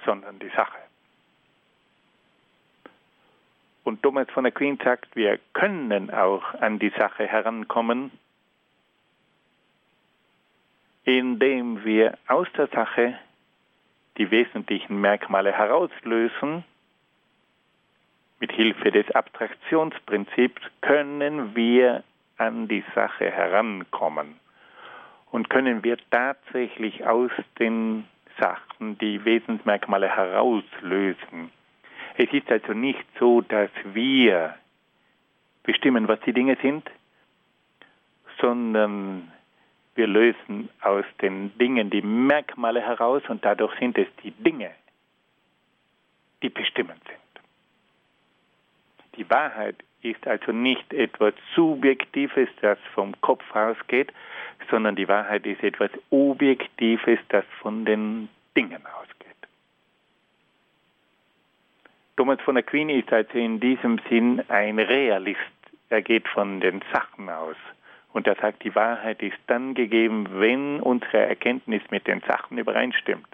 [0.06, 0.78] sondern die Sache.
[3.84, 8.12] Und Thomas von der Queen sagt, wir können auch an die Sache herankommen,
[11.04, 13.18] indem wir aus der Sache
[14.18, 16.64] die wesentlichen Merkmale herauslösen.
[18.40, 22.04] Mit Hilfe des Abstraktionsprinzips können wir
[22.38, 24.41] an die Sache herankommen
[25.32, 28.06] und können wir tatsächlich aus den
[28.40, 31.52] Sachen die Wesensmerkmale herauslösen.
[32.18, 34.56] Es ist also nicht so, dass wir
[35.64, 36.90] bestimmen, was die Dinge sind,
[38.40, 39.32] sondern
[39.96, 44.72] wir lösen aus den Dingen die Merkmale heraus und dadurch sind es die Dinge,
[46.42, 47.20] die bestimmend sind.
[49.18, 54.12] Die Wahrheit ist also nicht etwas Subjektives, das vom Kopf ausgeht,
[54.70, 59.12] sondern die Wahrheit ist etwas Objektives, das von den Dingen ausgeht.
[62.18, 65.40] Thomas von Aquin ist also in diesem Sinn ein Realist.
[65.90, 67.56] Er geht von den Sachen aus.
[68.14, 73.28] Und er sagt, die Wahrheit ist dann gegeben, wenn unsere Erkenntnis mit den Sachen übereinstimmt.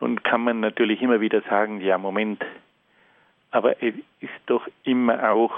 [0.00, 2.44] Nun kann man natürlich immer wieder sagen, ja, Moment,
[3.52, 5.52] aber es ist doch immer auch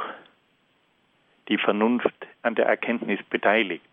[1.48, 3.84] die Vernunft an der Erkenntnis beteiligt.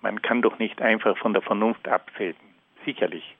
[0.00, 2.36] Man kann doch nicht einfach von der Vernunft absehen.
[2.84, 3.34] Sicherlich.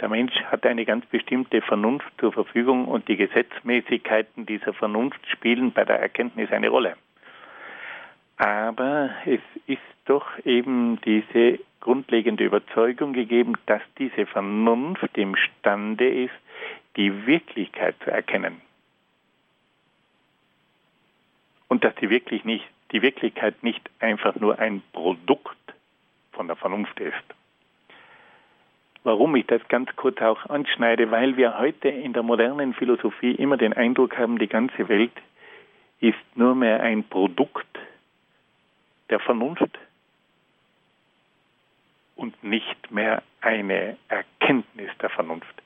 [0.00, 5.72] Der Mensch hat eine ganz bestimmte Vernunft zur Verfügung und die Gesetzmäßigkeiten dieser Vernunft spielen
[5.72, 6.96] bei der Erkenntnis eine Rolle.
[8.36, 16.34] Aber es ist doch eben diese grundlegende Überzeugung gegeben, dass diese Vernunft imstande ist,
[16.96, 18.60] die Wirklichkeit zu erkennen.
[21.76, 25.58] Und dass die, wirklich nicht, die Wirklichkeit nicht einfach nur ein Produkt
[26.32, 27.12] von der Vernunft ist.
[29.04, 33.58] Warum ich das ganz kurz auch anschneide, weil wir heute in der modernen Philosophie immer
[33.58, 35.12] den Eindruck haben, die ganze Welt
[36.00, 37.78] ist nur mehr ein Produkt
[39.10, 39.78] der Vernunft
[42.14, 45.62] und nicht mehr eine Erkenntnis der Vernunft.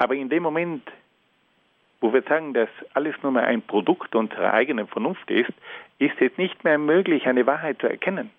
[0.00, 0.82] Aber in dem Moment,
[2.00, 5.52] wo wir sagen, dass alles nur mehr ein Produkt unserer eigenen Vernunft ist,
[5.98, 8.30] ist es nicht mehr möglich, eine Wahrheit zu erkennen.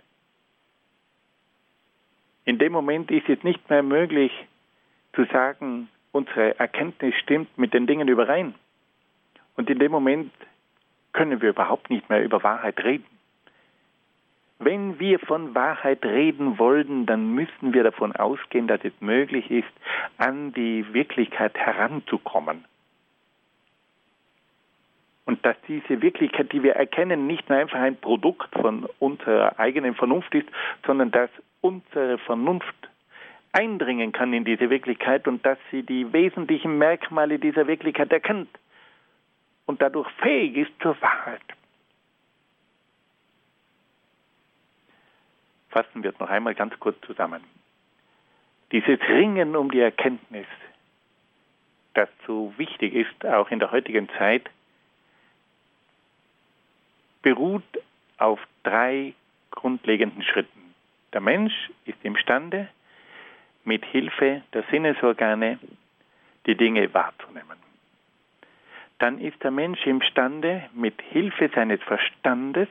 [2.46, 4.32] In dem Moment ist es nicht mehr möglich
[5.14, 8.54] zu sagen, unsere Erkenntnis stimmt mit den Dingen überein.
[9.56, 10.32] Und in dem Moment
[11.14, 13.06] können wir überhaupt nicht mehr über Wahrheit reden.
[14.60, 19.72] Wenn wir von Wahrheit reden wollen, dann müssen wir davon ausgehen, dass es möglich ist,
[20.18, 22.64] an die Wirklichkeit heranzukommen.
[25.26, 29.96] Und dass diese Wirklichkeit, die wir erkennen, nicht nur einfach ein Produkt von unserer eigenen
[29.96, 30.48] Vernunft ist,
[30.86, 31.30] sondern dass
[31.62, 32.76] unsere Vernunft
[33.52, 38.50] eindringen kann in diese Wirklichkeit und dass sie die wesentlichen Merkmale dieser Wirklichkeit erkennt
[39.66, 41.42] und dadurch fähig ist zur Wahrheit.
[45.70, 47.42] Fassen wir es noch einmal ganz kurz zusammen.
[48.72, 50.48] Dieses Ringen um die Erkenntnis,
[51.94, 54.50] das so wichtig ist, auch in der heutigen Zeit,
[57.26, 57.64] beruht
[58.20, 59.16] auf drei
[59.50, 60.76] grundlegenden Schritten.
[61.12, 62.70] Der Mensch ist imstande,
[63.64, 65.58] mit Hilfe der Sinnesorgane
[66.46, 67.58] die Dinge wahrzunehmen.
[69.00, 72.68] Dann ist der Mensch imstande, mit Hilfe seines Verstandes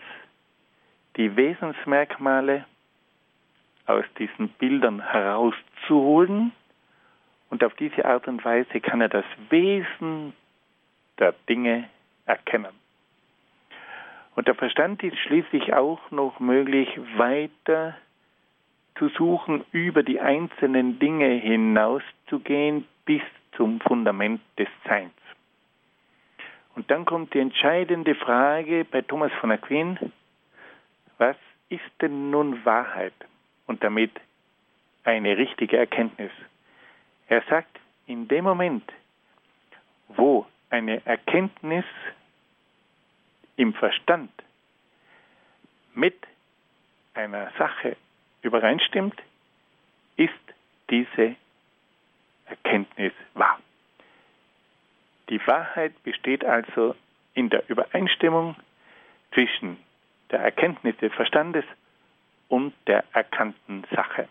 [1.17, 2.65] die Wesensmerkmale
[3.87, 6.53] aus diesen Bildern herauszuholen
[7.51, 10.33] und auf diese Art und Weise kann er das Wesen
[11.19, 11.89] der Dinge
[12.25, 12.84] erkennen.
[14.35, 17.97] Und der Verstand ist schließlich auch noch möglich, weiter
[18.97, 23.23] zu suchen, über die einzelnen Dinge hinauszugehen bis
[23.57, 25.13] zum Fundament des Seins.
[26.75, 29.99] Und dann kommt die entscheidende Frage bei Thomas von Aquin,
[31.19, 31.37] was
[31.69, 33.15] ist denn nun Wahrheit
[33.67, 34.11] und damit
[35.05, 36.33] eine richtige Erkenntnis?
[37.29, 38.85] Er sagt, in dem Moment,
[40.09, 41.85] wo eine Erkenntnis
[43.57, 44.31] im Verstand
[45.95, 46.17] mit
[47.15, 47.97] einer Sache
[48.43, 49.21] übereinstimmt,
[50.17, 50.33] ist
[50.91, 51.37] diese
[52.47, 53.59] Erkenntnis wahr.
[55.29, 56.95] Die Wahrheit besteht also
[57.35, 58.57] in der Übereinstimmung
[59.33, 59.79] zwischen
[60.31, 61.65] der Erkenntnis des Verstandes
[62.49, 64.29] und der erkannten Sache.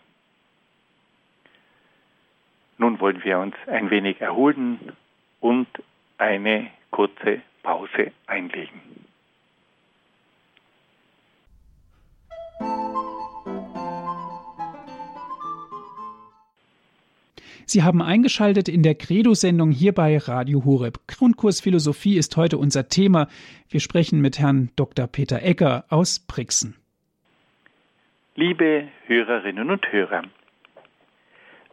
[2.78, 4.96] Nun wollen wir uns ein wenig erholen
[5.40, 5.68] und
[6.18, 9.03] eine kurze Pause einlegen.
[17.66, 20.98] Sie haben eingeschaltet in der Credo-Sendung hier bei Radio Horeb.
[21.08, 23.26] Grundkurs Philosophie ist heute unser Thema.
[23.68, 25.06] Wir sprechen mit Herrn Dr.
[25.06, 26.76] Peter Ecker aus Brixen.
[28.36, 30.22] Liebe Hörerinnen und Hörer,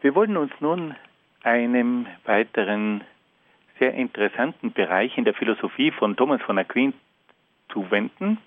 [0.02, 0.96] wir wollen uns nun
[1.44, 3.04] einem weiteren
[3.80, 6.94] sehr interessanten Bereich in der Philosophie von Thomas von Aquin
[7.74, 8.38] zuwenden.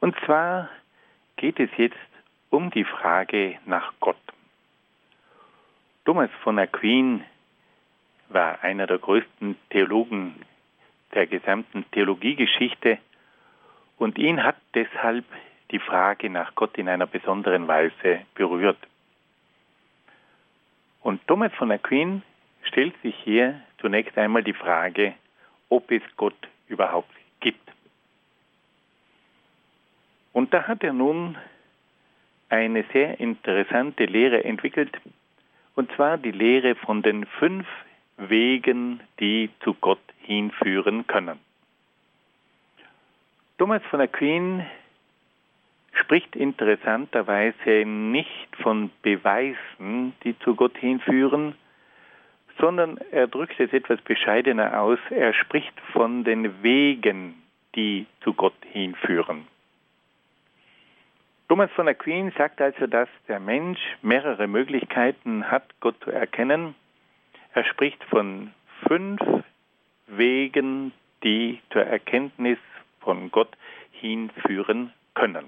[0.00, 0.70] Und zwar
[1.38, 1.96] geht es jetzt
[2.50, 4.16] um die Frage nach Gott.
[6.04, 7.24] Thomas von Aquin
[8.28, 10.34] war einer der größten Theologen
[11.14, 12.98] der gesamten Theologiegeschichte
[13.96, 15.24] und ihn hat deshalb
[15.70, 18.78] die Frage nach Gott in einer besonderen Weise berührt.
[21.02, 22.22] Und Thomas von Aquin
[22.62, 25.14] stellt sich hier zunächst einmal die Frage,
[25.68, 26.36] ob es Gott
[26.68, 27.68] überhaupt gibt.
[30.38, 31.36] Und da hat er nun
[32.48, 34.96] eine sehr interessante Lehre entwickelt,
[35.74, 37.66] und zwar die Lehre von den fünf
[38.18, 41.40] Wegen, die zu Gott hinführen können.
[43.58, 44.64] Thomas von Aquin
[45.90, 51.56] spricht interessanterweise nicht von Beweisen, die zu Gott hinführen,
[52.60, 55.00] sondern er drückt es etwas bescheidener aus.
[55.10, 57.42] Er spricht von den Wegen,
[57.74, 59.44] die zu Gott hinführen.
[61.48, 66.74] Thomas von Aquin sagt also, dass der Mensch mehrere Möglichkeiten hat, Gott zu erkennen.
[67.54, 68.52] Er spricht von
[68.86, 69.18] fünf
[70.08, 70.92] Wegen,
[71.24, 72.58] die zur Erkenntnis
[73.00, 73.48] von Gott
[73.92, 75.46] hinführen können.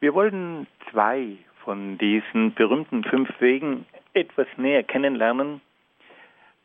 [0.00, 5.60] Wir wollen zwei von diesen berühmten fünf Wegen etwas näher kennenlernen,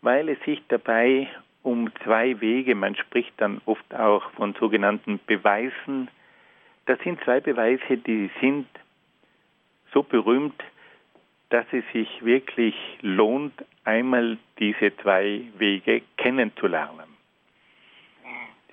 [0.01, 1.27] weil es sich dabei
[1.63, 6.07] um zwei Wege, man spricht dann oft auch von sogenannten Beweisen,
[6.87, 8.67] das sind zwei Beweise, die sind
[9.93, 10.61] so berühmt,
[11.49, 17.15] dass es sich wirklich lohnt, einmal diese zwei Wege kennenzulernen.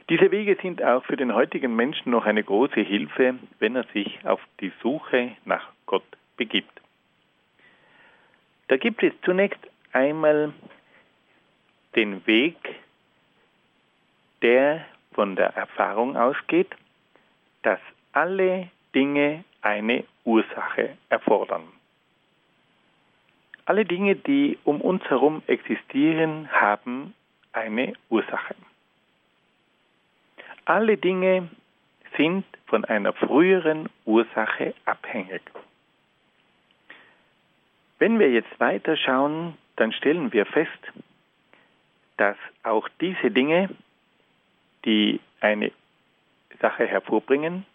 [0.09, 4.19] Diese Wege sind auch für den heutigen Menschen noch eine große Hilfe, wenn er sich
[4.25, 6.05] auf die Suche nach Gott
[6.37, 6.81] begibt.
[8.69, 9.61] Da gibt es zunächst
[9.93, 10.53] einmal
[11.97, 12.57] den Weg,
[14.43, 16.71] der von der Erfahrung ausgeht,
[17.63, 17.81] dass
[18.15, 21.65] alle Dinge eine Ursache erfordern.
[23.67, 27.15] Alle Dinge, die um uns herum existieren, haben
[27.53, 28.55] eine Ursache.
[30.65, 31.49] Alle Dinge
[32.17, 35.43] sind von einer früheren Ursache abhängig.
[37.99, 40.71] Wenn wir jetzt weiterschauen, dann stellen wir fest,
[42.17, 43.71] dass auch diese Dinge,
[44.85, 45.73] die eine
[46.61, 47.67] Sache hervorbringen,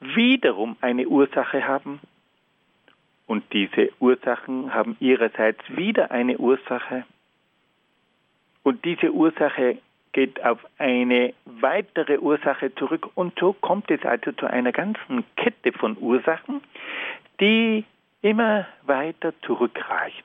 [0.00, 2.00] wiederum eine Ursache haben.
[3.26, 7.04] Und diese Ursachen haben ihrerseits wieder eine Ursache.
[8.62, 9.78] Und diese Ursache
[10.12, 13.10] geht auf eine weitere Ursache zurück.
[13.14, 16.62] Und so kommt es also zu einer ganzen Kette von Ursachen,
[17.40, 17.84] die
[18.22, 20.24] immer weiter zurückreicht.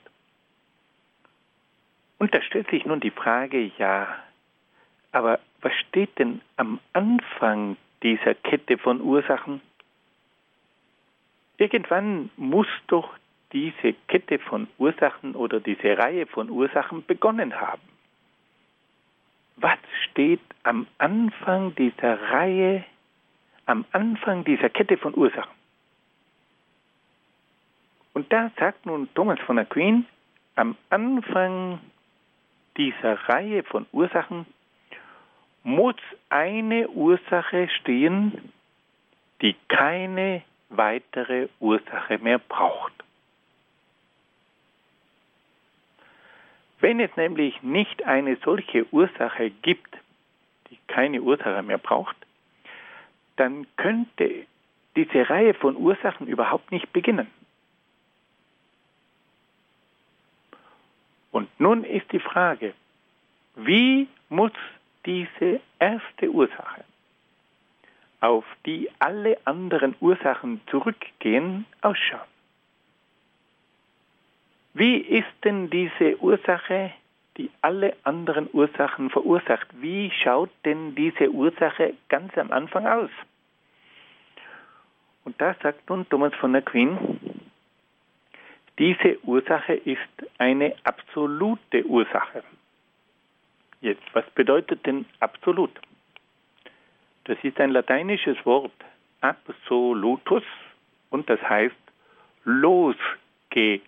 [2.17, 4.07] Und da stellt sich nun die Frage, ja,
[5.11, 9.61] aber was steht denn am Anfang dieser Kette von Ursachen.
[11.57, 13.15] Irgendwann muss doch
[13.53, 17.81] diese Kette von Ursachen oder diese Reihe von Ursachen begonnen haben.
[19.55, 19.77] Was
[20.09, 22.83] steht am Anfang dieser Reihe,
[23.65, 25.53] am Anfang dieser Kette von Ursachen?
[28.13, 30.05] Und da sagt nun Thomas von Aquin,
[30.55, 31.79] am Anfang
[32.77, 34.45] dieser Reihe von Ursachen
[35.63, 35.95] muss
[36.29, 38.51] eine Ursache stehen,
[39.41, 42.93] die keine weitere Ursache mehr braucht.
[46.79, 49.95] Wenn es nämlich nicht eine solche Ursache gibt,
[50.69, 52.17] die keine Ursache mehr braucht,
[53.37, 54.45] dann könnte
[54.95, 57.27] diese Reihe von Ursachen überhaupt nicht beginnen.
[61.31, 62.73] Und nun ist die Frage,
[63.55, 64.51] wie muss
[65.05, 66.83] diese erste Ursache,
[68.19, 72.21] auf die alle anderen Ursachen zurückgehen, ausschauen.
[74.73, 76.91] Wie ist denn diese Ursache,
[77.37, 83.09] die alle anderen Ursachen verursacht, wie schaut denn diese Ursache ganz am Anfang aus?
[85.25, 87.19] Und da sagt nun Thomas von Aquin,
[88.79, 89.99] diese Ursache ist
[90.39, 92.43] eine absolute Ursache.
[93.83, 95.69] Jetzt, was bedeutet denn absolut?
[97.25, 98.71] Das ist ein lateinisches Wort,
[99.19, 100.43] absolutus,
[101.09, 101.75] und das heißt
[102.45, 103.81] losgelöst.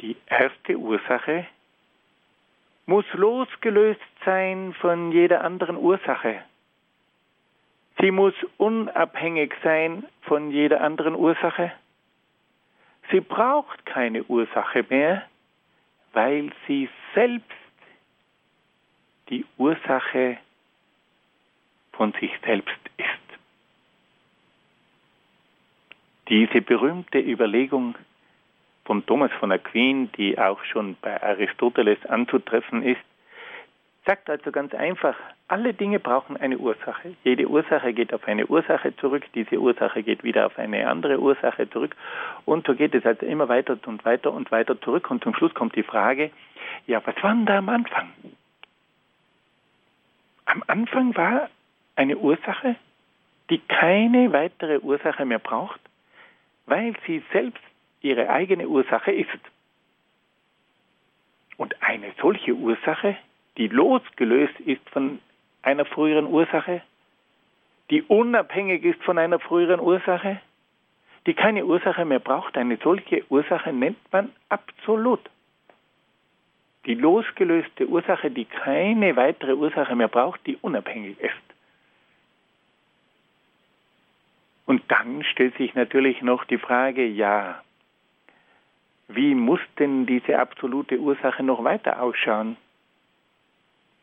[0.00, 1.46] Die erste Ursache
[2.86, 6.42] muss losgelöst sein von jeder anderen Ursache.
[8.00, 11.72] Sie muss unabhängig sein von jeder anderen Ursache.
[13.10, 15.28] Sie braucht keine Ursache mehr,
[16.16, 17.44] weil sie selbst
[19.28, 20.38] die Ursache
[21.92, 23.38] von sich selbst ist.
[26.30, 27.96] Diese berühmte Überlegung
[28.86, 33.04] von Thomas von Aquin, die auch schon bei Aristoteles anzutreffen ist,
[34.06, 35.16] sagt also ganz einfach,
[35.48, 37.16] alle Dinge brauchen eine Ursache.
[37.24, 41.68] Jede Ursache geht auf eine Ursache zurück, diese Ursache geht wieder auf eine andere Ursache
[41.68, 41.96] zurück
[42.44, 45.52] und so geht es also immer weiter und weiter und weiter zurück und zum Schluss
[45.54, 46.30] kommt die Frage,
[46.86, 48.12] ja, was war denn da am Anfang?
[50.46, 51.50] Am Anfang war
[51.96, 52.76] eine Ursache,
[53.50, 55.80] die keine weitere Ursache mehr braucht,
[56.66, 57.62] weil sie selbst
[58.02, 59.28] ihre eigene Ursache ist.
[61.56, 63.16] Und eine solche Ursache,
[63.56, 65.20] die losgelöst ist von
[65.62, 66.82] einer früheren Ursache,
[67.90, 70.40] die unabhängig ist von einer früheren Ursache,
[71.26, 75.20] die keine Ursache mehr braucht, eine solche Ursache nennt man absolut.
[76.84, 81.32] Die losgelöste Ursache, die keine weitere Ursache mehr braucht, die unabhängig ist.
[84.66, 87.62] Und dann stellt sich natürlich noch die Frage, ja,
[89.08, 92.56] wie muss denn diese absolute Ursache noch weiter ausschauen?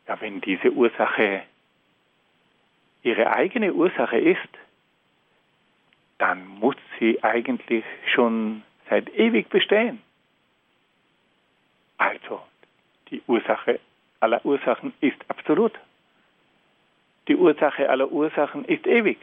[0.06, 1.42] Ja, wenn diese Ursache
[3.02, 4.48] ihre eigene Ursache ist,
[6.18, 7.84] dann muss sie eigentlich
[8.14, 10.02] schon seit ewig bestehen.
[11.98, 12.42] Also,
[13.10, 13.80] die Ursache
[14.20, 15.72] aller Ursachen ist absolut.
[17.28, 19.18] Die Ursache aller Ursachen ist ewig.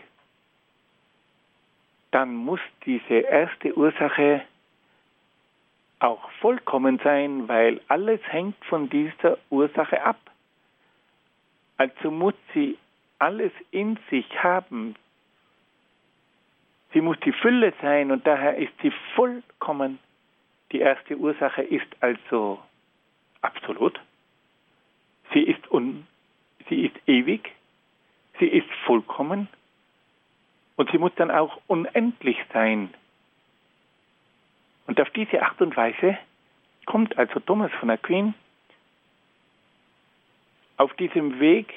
[2.11, 4.41] Dann muss diese erste Ursache
[5.99, 10.17] auch vollkommen sein, weil alles hängt von dieser Ursache ab.
[11.81, 12.77] Also muss sie
[13.17, 14.95] alles in sich haben.
[16.93, 19.97] Sie muss die Fülle sein und daher ist sie vollkommen.
[20.71, 22.59] Die erste Ursache ist also
[23.41, 23.99] absolut.
[25.33, 26.05] Sie ist, un,
[26.69, 27.51] sie ist ewig.
[28.39, 29.47] Sie ist vollkommen.
[30.75, 32.93] Und sie muss dann auch unendlich sein.
[34.85, 36.15] Und auf diese Art und Weise
[36.85, 38.35] kommt also Thomas von Aquin
[40.81, 41.71] auf diesem Weg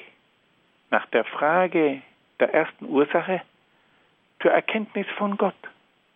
[0.89, 2.01] nach der Frage
[2.39, 3.43] der ersten Ursache
[4.41, 5.53] zur Erkenntnis von Gott.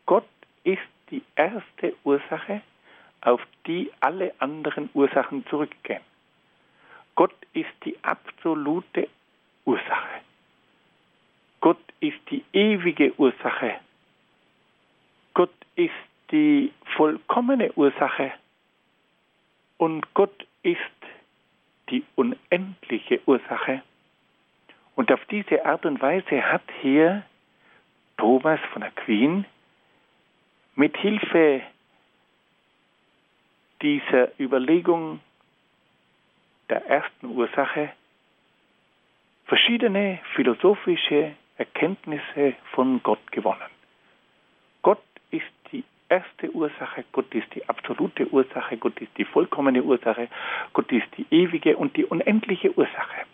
[0.07, 0.27] Gott
[0.63, 2.61] ist die erste Ursache,
[3.21, 6.01] auf die alle anderen Ursachen zurückgehen.
[7.13, 9.07] Gott ist die absolute
[9.65, 10.21] Ursache.
[11.61, 13.75] Gott ist die ewige Ursache.
[15.35, 15.93] Gott ist
[16.31, 18.31] die vollkommene Ursache.
[19.77, 20.98] Und Gott ist
[21.89, 23.81] die unendliche Ursache.
[24.95, 27.23] Und auf diese Art und Weise hat hier
[28.17, 29.45] Thomas von Aquin
[30.75, 31.61] mit Hilfe
[33.81, 35.19] dieser Überlegung
[36.69, 37.91] der ersten Ursache
[39.45, 43.78] verschiedene philosophische Erkenntnisse von Gott gewonnen.
[46.09, 50.27] Erste Ursache, Gott ist die absolute Ursache, Gott ist die vollkommene Ursache,
[50.73, 53.25] Gott ist die ewige und die unendliche Ursache.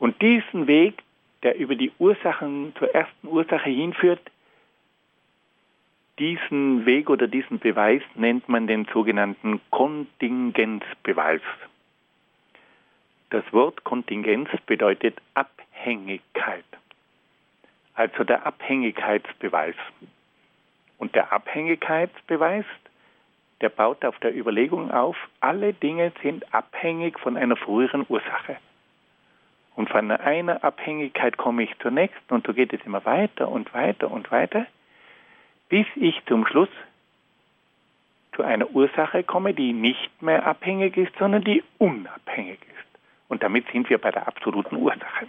[0.00, 1.04] Und diesen Weg,
[1.44, 4.20] der über die Ursachen zur ersten Ursache hinführt,
[6.18, 11.40] diesen Weg oder diesen Beweis nennt man den sogenannten Kontingenzbeweis.
[13.30, 16.64] Das Wort Kontingenz bedeutet Abhängigkeit,
[17.94, 19.76] also der Abhängigkeitsbeweis.
[21.00, 22.66] Und der Abhängigkeitsbeweis,
[23.62, 28.58] der baut auf der Überlegung auf, alle Dinge sind abhängig von einer früheren Ursache.
[29.76, 33.72] Und von einer Abhängigkeit komme ich zur nächsten und so geht es immer weiter und
[33.72, 34.66] weiter und weiter,
[35.70, 36.68] bis ich zum Schluss
[38.36, 43.00] zu einer Ursache komme, die nicht mehr abhängig ist, sondern die unabhängig ist.
[43.28, 45.28] Und damit sind wir bei der absoluten Ursache.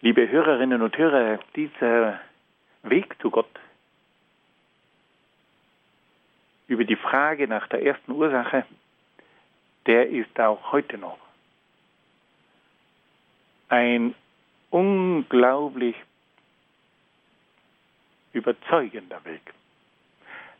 [0.00, 2.18] Liebe Hörerinnen und Hörer, dieser
[2.84, 3.48] Weg zu Gott
[6.66, 8.64] über die Frage nach der ersten Ursache,
[9.86, 11.18] der ist auch heute noch
[13.68, 14.14] ein
[14.70, 15.96] unglaublich
[18.32, 19.54] überzeugender Weg.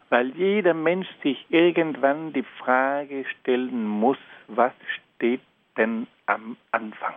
[0.09, 4.72] Weil jeder Mensch sich irgendwann die Frage stellen muss, was
[5.16, 5.41] steht
[5.77, 7.14] denn am Anfang?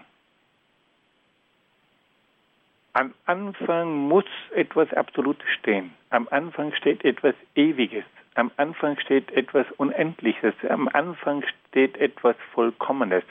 [2.97, 4.25] Am Anfang muss
[4.55, 5.93] etwas Absolutes stehen.
[6.09, 8.03] Am Anfang steht etwas Ewiges.
[8.33, 10.55] Am Anfang steht etwas Unendliches.
[10.67, 13.23] Am Anfang steht etwas Vollkommenes.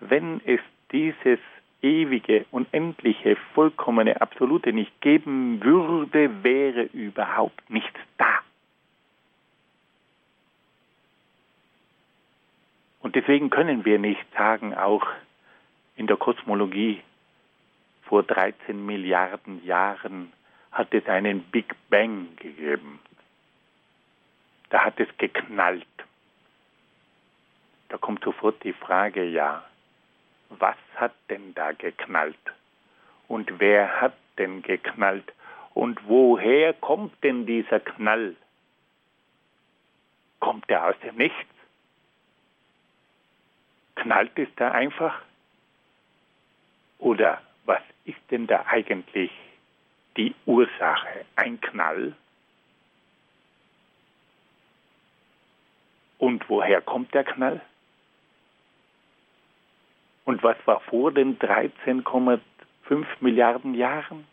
[0.00, 0.58] Wenn es
[0.90, 1.38] dieses
[1.80, 8.40] ewige, unendliche, vollkommene, absolute nicht geben würde, wäre überhaupt nichts da.
[13.00, 15.06] Und deswegen können wir nicht sagen, auch
[15.94, 17.00] in der Kosmologie,
[18.08, 20.32] vor 13 Milliarden Jahren
[20.72, 23.00] hat es einen Big Bang gegeben.
[24.70, 25.86] Da hat es geknallt.
[27.90, 29.62] Da kommt sofort die Frage, ja,
[30.50, 32.36] was hat denn da geknallt?
[33.28, 35.32] Und wer hat denn geknallt?
[35.74, 38.36] Und woher kommt denn dieser Knall?
[40.40, 41.54] Kommt er aus dem Nichts?
[43.96, 45.20] Knallt es da einfach?
[46.98, 49.30] Oder was ist denn da eigentlich
[50.16, 51.24] die Ursache?
[51.36, 52.14] Ein Knall?
[56.18, 57.60] Und woher kommt der Knall?
[60.24, 62.40] Und was war vor den 13,5
[63.20, 64.26] Milliarden Jahren?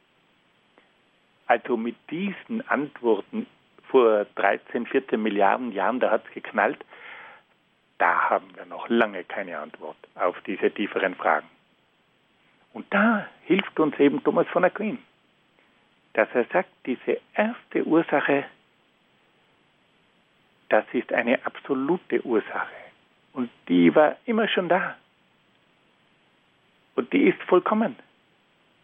[1.47, 3.45] Also mit diesen Antworten
[3.89, 6.83] vor 13, 14 Milliarden Jahren, da hat es geknallt,
[7.97, 11.47] da haben wir noch lange keine Antwort auf diese tieferen Fragen.
[12.75, 14.97] Und da hilft uns eben Thomas von Aquin,
[16.11, 18.43] dass er sagt, diese erste Ursache,
[20.67, 22.75] das ist eine absolute Ursache.
[23.31, 24.97] Und die war immer schon da.
[26.95, 27.95] Und die ist vollkommen.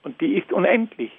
[0.04, 1.12] Und die ist unendlich.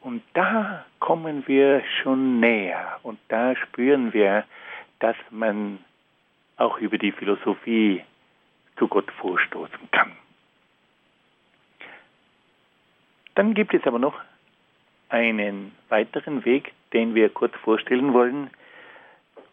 [0.00, 3.00] Und da kommen wir schon näher.
[3.02, 4.44] Und da spüren wir,
[5.00, 5.84] dass man
[6.56, 8.04] auch über die Philosophie
[8.76, 10.12] zu Gott vorstoßen kann.
[13.34, 14.20] Dann gibt es aber noch
[15.08, 18.50] einen weiteren Weg, den wir kurz vorstellen wollen.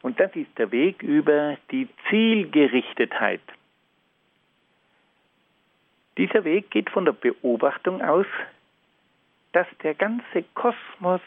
[0.02, 3.42] Und das ist der Weg über die Zielgerichtetheit.
[6.18, 8.26] Dieser Weg geht von der Beobachtung aus,
[9.54, 11.22] dass der ganze Kosmos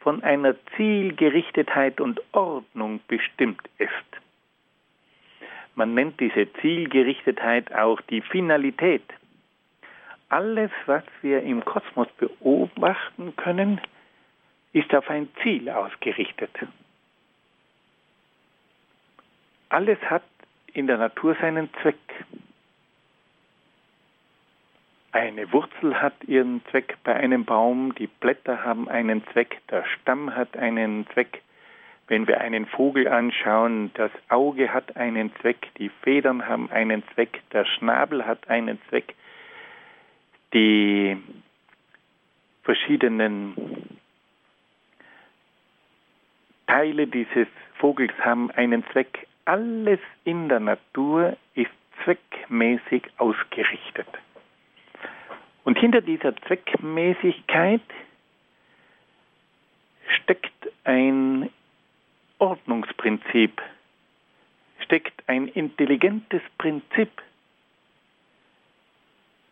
[0.00, 3.90] von einer Zielgerichtetheit und Ordnung bestimmt ist.
[5.78, 9.04] Man nennt diese Zielgerichtetheit auch die Finalität.
[10.28, 13.80] Alles, was wir im Kosmos beobachten können,
[14.72, 16.50] ist auf ein Ziel ausgerichtet.
[19.68, 20.24] Alles hat
[20.72, 22.24] in der Natur seinen Zweck.
[25.12, 30.34] Eine Wurzel hat ihren Zweck bei einem Baum, die Blätter haben einen Zweck, der Stamm
[30.34, 31.40] hat einen Zweck,
[32.08, 37.42] wenn wir einen Vogel anschauen, das Auge hat einen Zweck, die Federn haben einen Zweck,
[37.52, 39.14] der Schnabel hat einen Zweck,
[40.54, 41.16] die
[42.62, 43.54] verschiedenen
[46.66, 49.26] Teile dieses Vogels haben einen Zweck.
[49.44, 51.70] Alles in der Natur ist
[52.04, 54.06] zweckmäßig ausgerichtet.
[55.64, 57.82] Und hinter dieser Zweckmäßigkeit
[60.08, 61.50] steckt ein
[62.38, 63.60] Ordnungsprinzip
[64.80, 67.10] steckt ein intelligentes Prinzip.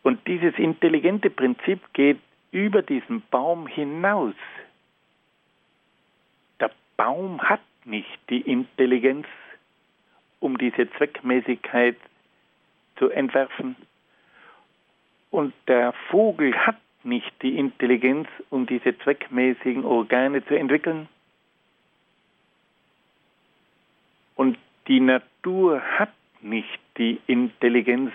[0.03, 2.19] Und dieses intelligente Prinzip geht
[2.51, 4.35] über diesen Baum hinaus.
[6.59, 9.27] Der Baum hat nicht die Intelligenz,
[10.39, 11.97] um diese Zweckmäßigkeit
[12.97, 13.75] zu entwerfen.
[15.29, 21.07] Und der Vogel hat nicht die Intelligenz, um diese zweckmäßigen Organe zu entwickeln.
[24.37, 24.57] Und
[24.87, 28.13] die Natur hat nicht die Intelligenz,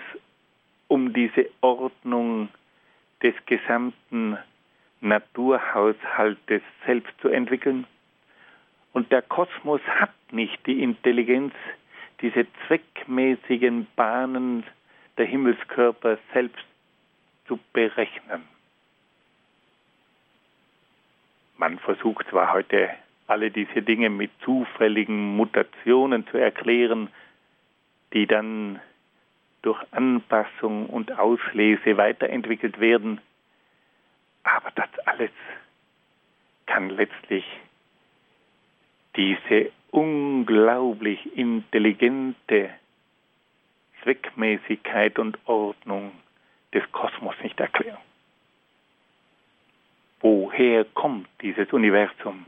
[0.87, 2.49] um diese Ordnung
[3.21, 4.37] des gesamten
[5.01, 7.85] Naturhaushaltes selbst zu entwickeln.
[8.93, 11.53] Und der Kosmos hat nicht die Intelligenz,
[12.21, 14.63] diese zweckmäßigen Bahnen
[15.17, 16.65] der Himmelskörper selbst
[17.47, 18.43] zu berechnen.
[21.57, 22.91] Man versucht zwar heute
[23.27, 27.09] alle diese Dinge mit zufälligen Mutationen zu erklären,
[28.13, 28.79] die dann
[29.61, 33.21] durch Anpassung und Auslese weiterentwickelt werden.
[34.43, 35.31] Aber das alles
[36.65, 37.45] kann letztlich
[39.15, 42.71] diese unglaublich intelligente
[44.01, 46.11] Zweckmäßigkeit und Ordnung
[46.73, 47.99] des Kosmos nicht erklären.
[50.19, 52.45] Woher kommt dieses Universum?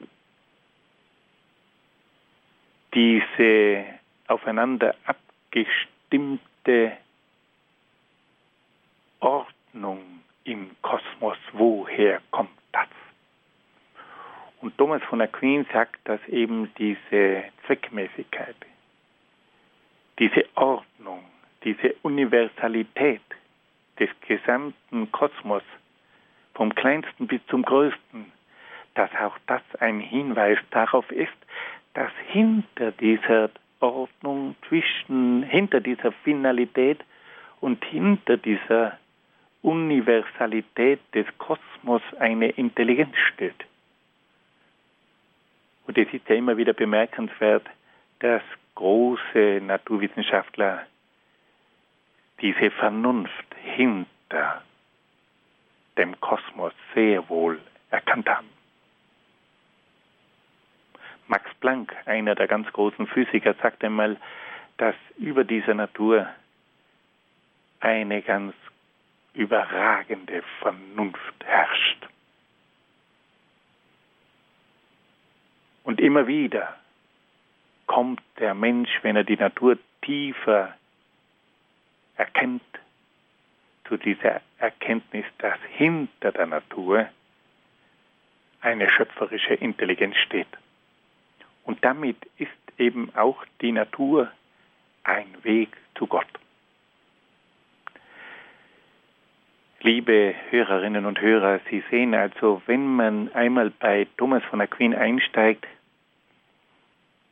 [2.95, 3.85] Diese
[4.27, 6.93] aufeinander abgestimmte
[9.19, 11.37] Ordnung im Kosmos.
[11.51, 12.87] Woher kommt das?
[14.61, 18.55] Und Thomas von Aquin sagt, dass eben diese Zweckmäßigkeit,
[20.17, 21.23] diese Ordnung,
[21.63, 23.21] diese Universalität
[23.99, 25.63] des gesamten Kosmos,
[26.53, 28.31] vom kleinsten bis zum größten,
[28.93, 31.33] dass auch das ein Hinweis darauf ist,
[31.95, 37.03] dass hinter dieser Ordnung zwischen, hinter dieser Finalität
[37.61, 38.99] und hinter dieser
[39.61, 43.65] Universalität des Kosmos eine Intelligenz steht.
[45.87, 47.65] Und es ist ja immer wieder bemerkenswert,
[48.19, 48.43] dass
[48.75, 50.85] große Naturwissenschaftler
[52.41, 54.61] diese Vernunft hinter
[55.97, 58.54] dem Kosmos sehr wohl erkannt haben.
[61.66, 64.18] Planck, einer der ganz großen Physiker, sagt einmal,
[64.78, 66.30] dass über dieser Natur
[67.80, 68.53] eine ganz
[69.34, 72.07] überragende Vernunft herrscht.
[75.84, 76.76] Und immer wieder
[77.88, 80.76] kommt der Mensch, wenn er die Natur tiefer
[82.16, 82.61] erkennt,
[83.88, 87.09] zu dieser Erkenntnis, dass hinter der Natur
[88.61, 90.47] eine schöpferische Intelligenz steht.
[91.66, 94.32] Und damit ist eben auch die Natur
[95.03, 96.28] ein Weg zu Gott.
[99.82, 105.68] Liebe Hörerinnen und Hörer, Sie sehen also, wenn man einmal bei Thomas von Aquin einsteigt,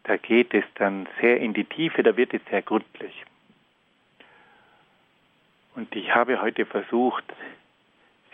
[0.03, 3.23] da geht es dann sehr in die Tiefe, da wird es sehr gründlich.
[5.75, 7.23] Und ich habe heute versucht,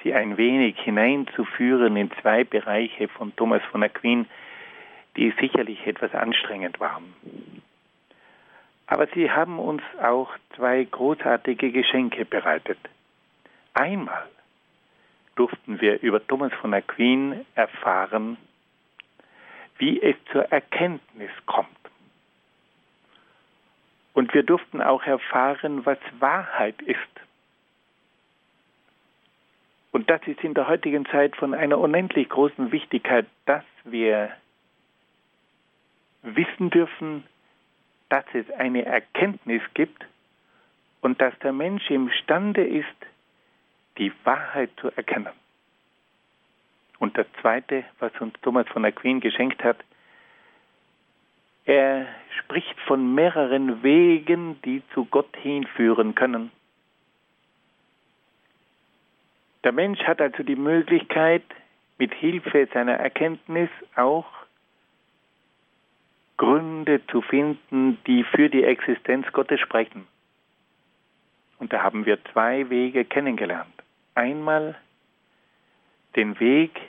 [0.04, 4.28] Sie ein wenig hineinzuführen in zwei Bereiche von Thomas von Aquin,
[5.20, 7.14] die sicherlich etwas anstrengend waren.
[8.88, 12.80] Aber sie haben uns auch zwei großartige Geschenke bereitet.
[13.74, 14.30] Einmal
[15.36, 18.38] durften wir über Thomas von Aquin erfahren,
[19.78, 21.68] wie es zur Erkenntnis kommt.
[24.14, 26.98] Und wir durften auch erfahren, was Wahrheit ist.
[29.92, 34.32] Und das ist in der heutigen Zeit von einer unendlich großen Wichtigkeit, dass wir
[36.22, 37.24] wissen dürfen,
[38.10, 40.06] dass es eine Erkenntnis gibt
[41.02, 42.88] und dass der Mensch imstande ist,
[43.98, 45.34] die Wahrheit zu erkennen.
[47.00, 49.78] Und das Zweite, was uns Thomas von Aquin geschenkt hat,
[51.66, 52.08] er
[52.40, 56.52] spricht von mehreren Wegen, die zu Gott hinführen können.
[59.64, 61.44] Der Mensch hat also die Möglichkeit,
[61.98, 64.26] mit Hilfe seiner Erkenntnis auch
[66.40, 70.08] Gründe zu finden, die für die Existenz Gottes sprechen.
[71.60, 73.74] Und da haben wir zwei Wege kennengelernt.
[74.16, 74.78] Einmal
[76.16, 76.80] den Weg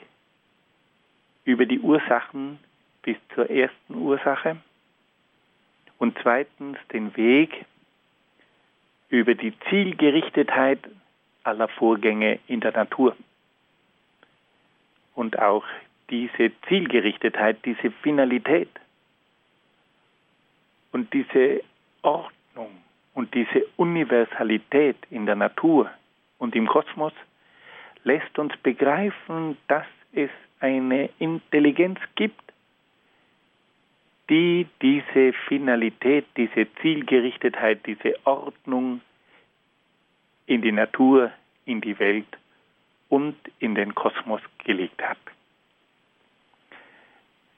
[1.43, 2.59] über die Ursachen
[3.03, 4.55] bis zur ersten Ursache
[5.97, 7.65] und zweitens den Weg
[9.09, 10.79] über die Zielgerichtetheit
[11.43, 13.17] aller Vorgänge in der Natur.
[15.13, 15.65] Und auch
[16.09, 18.69] diese Zielgerichtetheit, diese Finalität
[20.91, 21.63] und diese
[22.01, 22.77] Ordnung
[23.13, 25.89] und diese Universalität in der Natur
[26.37, 27.13] und im Kosmos
[28.03, 30.29] lässt uns begreifen, dass es
[30.59, 32.41] eine Intelligenz gibt,
[34.29, 39.01] die diese Finalität, diese Zielgerichtetheit, diese Ordnung
[40.45, 41.31] in die Natur,
[41.65, 42.37] in die Welt
[43.09, 45.17] und in den Kosmos gelegt hat.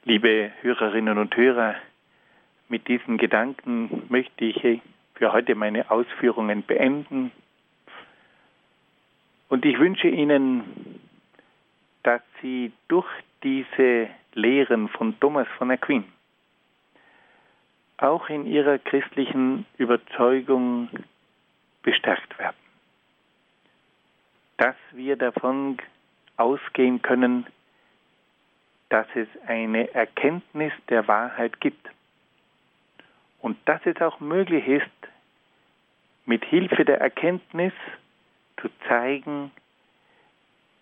[0.06, 1.76] Liebe Hörerinnen und Hörer,
[2.70, 4.82] mit diesen Gedanken möchte ich
[5.16, 7.32] für heute meine Ausführungen beenden.
[9.50, 11.00] Und ich wünsche Ihnen,
[12.04, 13.08] dass Sie durch
[13.44, 16.06] diese Lehren von Thomas von Aquin
[17.98, 20.90] auch in Ihrer christlichen Überzeugung
[21.84, 22.58] bestärkt werden.
[24.58, 25.78] Dass wir davon
[26.38, 27.46] ausgehen können,
[28.90, 31.88] dass es eine Erkenntnis der Wahrheit gibt
[33.44, 34.90] und dass es auch möglich ist,
[36.26, 37.74] mit Hilfe der Erkenntnis
[38.62, 39.52] zu zeigen,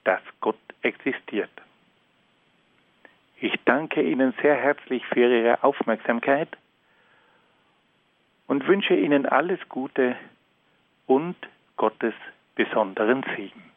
[0.04, 1.50] dass Gott existiert.
[3.40, 6.50] Ich danke Ihnen sehr herzlich für Ihre Aufmerksamkeit
[8.46, 10.16] und wünsche Ihnen alles Gute
[11.08, 11.36] und
[11.78, 12.14] Gottes
[12.54, 13.71] besonderen Segen.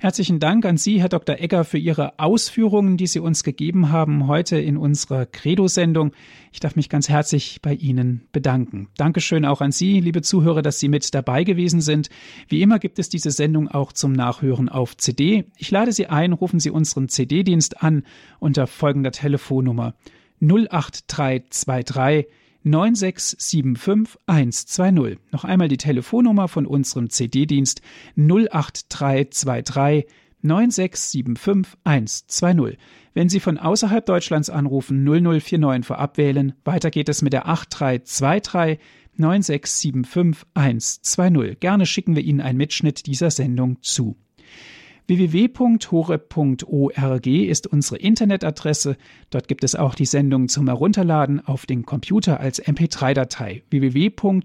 [0.00, 1.38] Herzlichen Dank an Sie, Herr Dr.
[1.38, 6.12] Egger, für Ihre Ausführungen, die Sie uns gegeben haben heute in unserer Credo-Sendung.
[6.52, 8.88] Ich darf mich ganz herzlich bei Ihnen bedanken.
[8.96, 12.10] Dankeschön auch an Sie, liebe Zuhörer, dass Sie mit dabei gewesen sind.
[12.48, 15.44] Wie immer gibt es diese Sendung auch zum Nachhören auf CD.
[15.56, 18.04] Ich lade Sie ein, rufen Sie unseren CD-Dienst an
[18.40, 19.94] unter folgender Telefonnummer
[20.40, 22.26] 08323
[22.64, 25.18] 9675120.
[25.30, 27.82] Noch einmal die Telefonnummer von unserem CD-Dienst
[28.16, 30.06] 08323
[30.42, 32.78] 9675120.
[33.14, 36.54] Wenn Sie von außerhalb Deutschlands anrufen, 0049 vorab wählen.
[36.64, 38.80] Weiter geht es mit der 8323
[39.18, 41.54] 9675120.
[41.56, 44.16] Gerne schicken wir Ihnen einen Mitschnitt dieser Sendung zu
[45.06, 46.86] www.horeb.org
[47.26, 48.96] ist unsere Internetadresse.
[49.30, 54.36] Dort gibt es auch die Sendung zum Herunterladen auf den Computer als MP3-Datei www.horeb.org.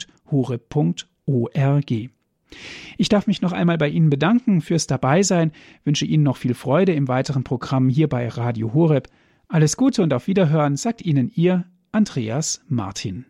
[2.98, 5.52] Ich darf mich noch einmal bei Ihnen bedanken fürs Dabeisein,
[5.84, 9.10] wünsche Ihnen noch viel Freude im weiteren Programm hier bei Radio Horeb.
[9.48, 13.26] Alles Gute und auf Wiederhören sagt Ihnen Ihr Andreas Martin.